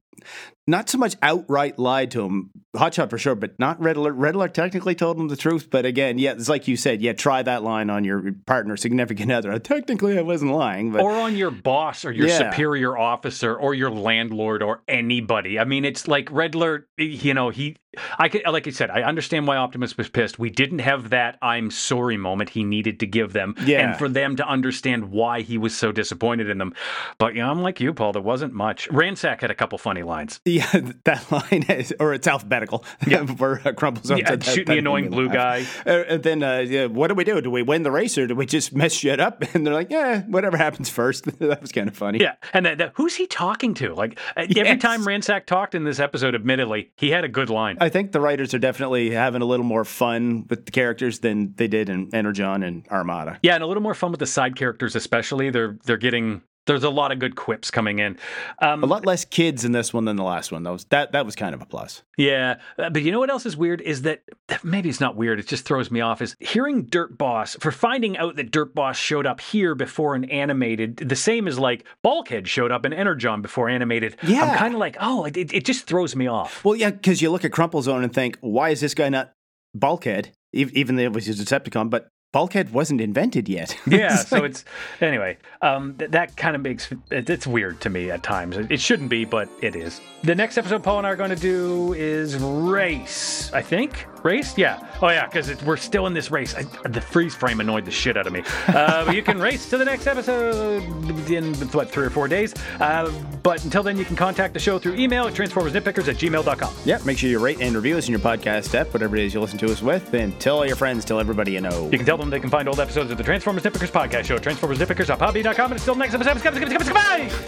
not 0.66 0.88
so 0.88 0.98
much 0.98 1.14
outright 1.22 1.78
lied 1.78 2.10
to 2.12 2.24
him. 2.24 2.50
Hotshot 2.74 3.08
for 3.10 3.18
sure, 3.18 3.34
but 3.36 3.56
not 3.58 3.80
Red 3.80 3.96
Alert. 3.96 4.14
Red 4.14 4.34
Alert 4.34 4.52
technically 4.54 4.96
told 4.96 5.16
him 5.18 5.28
the 5.28 5.36
truth, 5.36 5.68
but 5.70 5.84
again, 5.86 6.18
yeah, 6.18 6.32
it's 6.32 6.48
like 6.48 6.66
you 6.66 6.76
said. 6.76 7.00
Yeah, 7.02 7.12
try 7.12 7.40
that 7.42 7.62
line 7.62 7.88
on 7.88 8.02
your 8.02 8.32
partner, 8.46 8.76
significant 8.76 9.30
other. 9.30 9.56
Technically, 9.60 10.18
I 10.18 10.22
wasn't 10.22 10.52
lying, 10.52 10.90
but 10.90 11.02
or 11.02 11.12
on 11.12 11.36
your 11.36 11.52
boss 11.52 12.04
or 12.04 12.10
your 12.10 12.26
Yeah. 12.26 12.50
superior 12.50 12.98
officer 12.98 13.54
or 13.54 13.74
your 13.74 13.90
landlord 13.90 14.60
or 14.62 14.82
anybody. 14.88 15.58
I 15.60 15.64
mean, 15.64 15.84
it's 15.84 16.08
like 16.08 16.28
Red 16.32 16.56
Alert, 16.56 16.88
you 16.98 17.32
know, 17.34 17.50
he, 17.50 17.76
I 18.18 18.28
could, 18.28 18.42
like 18.50 18.66
I 18.66 18.70
said, 18.70 18.90
I 18.90 19.02
understand 19.02 19.46
why 19.46 19.56
Optimus 19.56 19.96
was 19.96 20.08
pissed. 20.08 20.40
We 20.40 20.50
didn't 20.50 20.80
have 20.80 21.10
that 21.10 21.38
I'm 21.42 21.70
sorry 21.70 22.16
moment 22.16 22.50
he 22.50 22.64
needed 22.64 22.98
to 23.00 23.06
give 23.06 23.32
them 23.34 23.54
Yeah. 23.64 23.88
and 23.90 23.96
for 23.96 24.08
them 24.08 24.34
to 24.36 24.48
understand 24.48 25.12
why 25.12 25.42
he 25.42 25.58
was 25.58 25.76
so 25.76 25.92
disappointed 25.92 26.50
in 26.50 26.58
them. 26.58 26.74
But, 27.18 27.36
you 27.36 27.42
know, 27.42 27.50
I'm 27.52 27.62
like 27.62 27.78
you, 27.80 27.94
Paul, 27.94 28.12
there 28.12 28.20
wasn't 28.22 28.52
much. 28.52 28.88
Ransack 28.90 29.42
had 29.42 29.52
a 29.52 29.54
couple 29.54 29.78
funny 29.78 30.02
lines. 30.02 30.40
yeah, 30.44 30.53
that 30.58 31.24
line 31.30 31.64
is, 31.68 31.92
or 32.00 32.14
it's 32.14 32.26
alphabetical. 32.26 32.84
Yeah. 33.06 33.22
where 33.24 33.60
uh, 33.66 33.72
Yeah, 34.04 34.36
that- 34.36 34.44
shooting 34.44 34.66
the 34.66 34.78
annoying 34.78 35.10
blue 35.10 35.26
laugh. 35.26 35.34
guy. 35.34 35.66
Uh, 35.90 36.04
and 36.08 36.22
then, 36.22 36.42
uh, 36.42 36.58
yeah, 36.60 36.86
what 36.86 37.08
do 37.08 37.14
we 37.14 37.24
do? 37.24 37.40
Do 37.40 37.50
we 37.50 37.62
win 37.62 37.82
the 37.82 37.90
race 37.90 38.16
or 38.16 38.26
do 38.26 38.34
we 38.34 38.46
just 38.46 38.74
mess 38.74 38.92
shit 38.92 39.20
up? 39.20 39.42
And 39.54 39.66
they're 39.66 39.74
like, 39.74 39.90
yeah, 39.90 40.22
whatever 40.22 40.56
happens 40.56 40.88
first. 40.90 41.24
that 41.38 41.60
was 41.60 41.70
kind 41.70 41.88
of 41.88 41.96
funny. 41.96 42.18
Yeah, 42.20 42.34
and 42.52 42.66
that, 42.66 42.78
that, 42.78 42.92
who's 42.94 43.14
he 43.14 43.26
talking 43.26 43.74
to? 43.74 43.94
Like 43.94 44.18
uh, 44.36 44.46
every 44.56 44.78
time 44.78 45.04
Ransack 45.06 45.46
talked 45.46 45.74
in 45.74 45.84
this 45.84 46.00
episode, 46.00 46.34
admittedly, 46.34 46.90
he 46.96 47.10
had 47.10 47.24
a 47.24 47.28
good 47.28 47.50
line. 47.50 47.76
I 47.80 47.88
think 47.88 48.12
the 48.12 48.20
writers 48.20 48.52
are 48.54 48.58
definitely 48.58 49.10
having 49.10 49.42
a 49.42 49.44
little 49.44 49.66
more 49.66 49.84
fun 49.84 50.46
with 50.48 50.64
the 50.66 50.72
characters 50.72 51.20
than 51.20 51.54
they 51.56 51.68
did 51.68 51.88
in 51.88 52.10
Energon 52.12 52.62
and 52.62 52.86
Armada. 52.88 53.38
Yeah, 53.42 53.54
and 53.54 53.62
a 53.62 53.66
little 53.66 53.82
more 53.82 53.94
fun 53.94 54.10
with 54.10 54.20
the 54.20 54.26
side 54.26 54.56
characters, 54.56 54.96
especially. 54.96 55.50
They're 55.50 55.78
they're 55.84 55.96
getting 55.98 56.42
there's 56.66 56.84
a 56.84 56.90
lot 56.90 57.12
of 57.12 57.18
good 57.18 57.36
quips 57.36 57.70
coming 57.70 57.98
in. 57.98 58.18
Um, 58.60 58.82
A 58.82 58.86
lot 58.86 59.04
less 59.04 59.24
kids 59.24 59.64
in 59.64 59.72
this 59.72 59.92
one 59.92 60.04
than 60.04 60.16
the 60.16 60.22
last 60.22 60.50
one. 60.52 60.62
That 60.62 60.72
was 60.72 60.84
that 60.86 61.12
that 61.12 61.26
was 61.26 61.36
kind 61.36 61.54
of 61.54 61.62
a 61.62 61.66
plus. 61.66 62.02
Yeah, 62.16 62.58
uh, 62.78 62.90
but 62.90 63.02
you 63.02 63.12
know 63.12 63.18
what 63.18 63.30
else 63.30 63.44
is 63.44 63.56
weird 63.56 63.80
is 63.80 64.02
that 64.02 64.22
maybe 64.62 64.88
it's 64.88 65.00
not 65.00 65.16
weird. 65.16 65.38
It 65.38 65.46
just 65.46 65.64
throws 65.64 65.90
me 65.90 66.00
off. 66.00 66.22
Is 66.22 66.36
hearing 66.40 66.84
Dirt 66.84 67.18
Boss 67.18 67.56
for 67.60 67.70
finding 67.70 68.16
out 68.16 68.36
that 68.36 68.50
Dirt 68.50 68.74
Boss 68.74 68.96
showed 68.96 69.26
up 69.26 69.40
here 69.40 69.74
before 69.74 70.14
an 70.14 70.24
animated, 70.26 70.96
the 70.96 71.16
same 71.16 71.48
as 71.48 71.58
like 71.58 71.84
Bulkhead 72.02 72.48
showed 72.48 72.72
up 72.72 72.86
in 72.86 72.92
Energon 72.92 73.42
before 73.42 73.68
animated. 73.68 74.16
Yeah, 74.22 74.42
I'm 74.44 74.56
kind 74.56 74.74
of 74.74 74.80
like, 74.80 74.96
oh, 75.00 75.24
it, 75.24 75.36
it 75.36 75.64
just 75.64 75.86
throws 75.86 76.14
me 76.16 76.26
off. 76.26 76.64
Well, 76.64 76.76
yeah, 76.76 76.90
because 76.90 77.20
you 77.20 77.30
look 77.30 77.44
at 77.44 77.52
Crumple 77.52 77.82
Zone 77.82 78.02
and 78.02 78.12
think, 78.12 78.38
why 78.40 78.70
is 78.70 78.80
this 78.80 78.94
guy 78.94 79.08
not 79.08 79.32
Bulkhead? 79.74 80.30
Even 80.52 80.94
though 80.94 81.08
was 81.10 81.28
a 81.28 81.32
Decepticon, 81.32 81.90
but 81.90 82.08
Bulkhead 82.34 82.72
wasn't 82.72 83.00
invented 83.00 83.48
yet. 83.48 83.76
Yeah, 83.86 84.16
so 84.16 84.42
it's 84.42 84.64
anyway. 85.00 85.36
Um, 85.62 85.94
th- 85.96 86.10
that 86.10 86.36
kind 86.36 86.56
of 86.56 86.62
makes 86.62 86.90
it, 87.12 87.30
it's 87.30 87.46
weird 87.46 87.80
to 87.82 87.90
me 87.90 88.10
at 88.10 88.24
times. 88.24 88.56
It, 88.56 88.72
it 88.72 88.80
shouldn't 88.80 89.08
be, 89.08 89.24
but 89.24 89.48
it 89.62 89.76
is. 89.76 90.00
The 90.24 90.34
next 90.34 90.58
episode 90.58 90.82
Paul 90.82 90.98
and 90.98 91.06
I 91.06 91.10
are 91.10 91.16
going 91.16 91.30
to 91.30 91.36
do 91.36 91.92
is 91.92 92.36
race. 92.38 93.52
I 93.52 93.62
think 93.62 94.08
race. 94.24 94.56
Yeah. 94.58 94.80
Oh 95.02 95.08
yeah, 95.10 95.26
because 95.26 95.62
we're 95.62 95.76
still 95.76 96.06
in 96.06 96.14
this 96.14 96.30
race. 96.30 96.54
I, 96.54 96.62
the 96.88 97.00
freeze 97.00 97.34
frame 97.34 97.60
annoyed 97.60 97.84
the 97.84 97.90
shit 97.90 98.16
out 98.16 98.26
of 98.26 98.32
me. 98.32 98.42
Uh, 98.66 99.12
you 99.12 99.22
can 99.22 99.38
race 99.38 99.68
to 99.70 99.76
the 99.76 99.84
next 99.84 100.06
episode 100.06 100.82
in 101.30 101.54
what 101.54 101.90
three 101.90 102.06
or 102.06 102.10
four 102.10 102.28
days. 102.28 102.54
Uh, 102.80 103.12
but 103.42 103.62
until 103.64 103.82
then, 103.82 103.96
you 103.98 104.04
can 104.04 104.16
contact 104.16 104.54
the 104.54 104.60
show 104.60 104.78
through 104.78 104.94
email 104.94 105.26
at 105.26 105.34
transformersnitpickers 105.34 106.08
at 106.08 106.16
gmail.com. 106.16 106.74
Yeah, 106.84 106.98
make 107.04 107.18
sure 107.18 107.28
you 107.28 107.38
rate 107.38 107.60
and 107.60 107.74
review 107.76 107.96
us 107.98 108.06
in 108.06 108.12
your 108.12 108.20
podcast 108.20 108.74
app, 108.74 108.92
whatever 108.92 109.16
it 109.16 109.24
is 109.24 109.34
you 109.34 109.40
listen 109.40 109.58
to 109.58 109.70
us 109.70 109.82
with, 109.82 110.14
and 110.14 110.38
tell 110.40 110.56
all 110.56 110.66
your 110.66 110.76
friends, 110.76 111.04
tell 111.04 111.20
everybody 111.20 111.52
you 111.52 111.60
know. 111.60 111.90
You 111.90 111.98
can 111.98 112.06
tell 112.06 112.16
them 112.16 112.30
they 112.30 112.40
can 112.40 112.50
find 112.50 112.68
old 112.68 112.80
episodes 112.80 113.10
of 113.10 113.18
the 113.18 113.24
Transformers 113.24 113.62
Nitpickers 113.62 113.90
podcast 113.90 114.24
show 114.24 114.36
at 114.36 114.42
transformersnitpickers.podbean.com. 114.42 115.72
And 115.72 115.80
until 115.80 115.94
next 115.94 116.14
episode. 116.14 116.34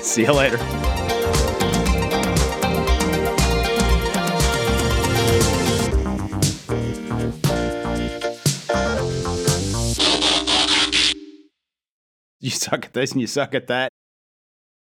See 0.02 0.22
you 0.22 0.32
later. 0.32 1.55
You 12.46 12.52
suck 12.52 12.84
at 12.84 12.92
this 12.92 13.10
and 13.10 13.20
you 13.20 13.26
suck 13.26 13.56
at 13.56 13.66
that. 13.66 13.90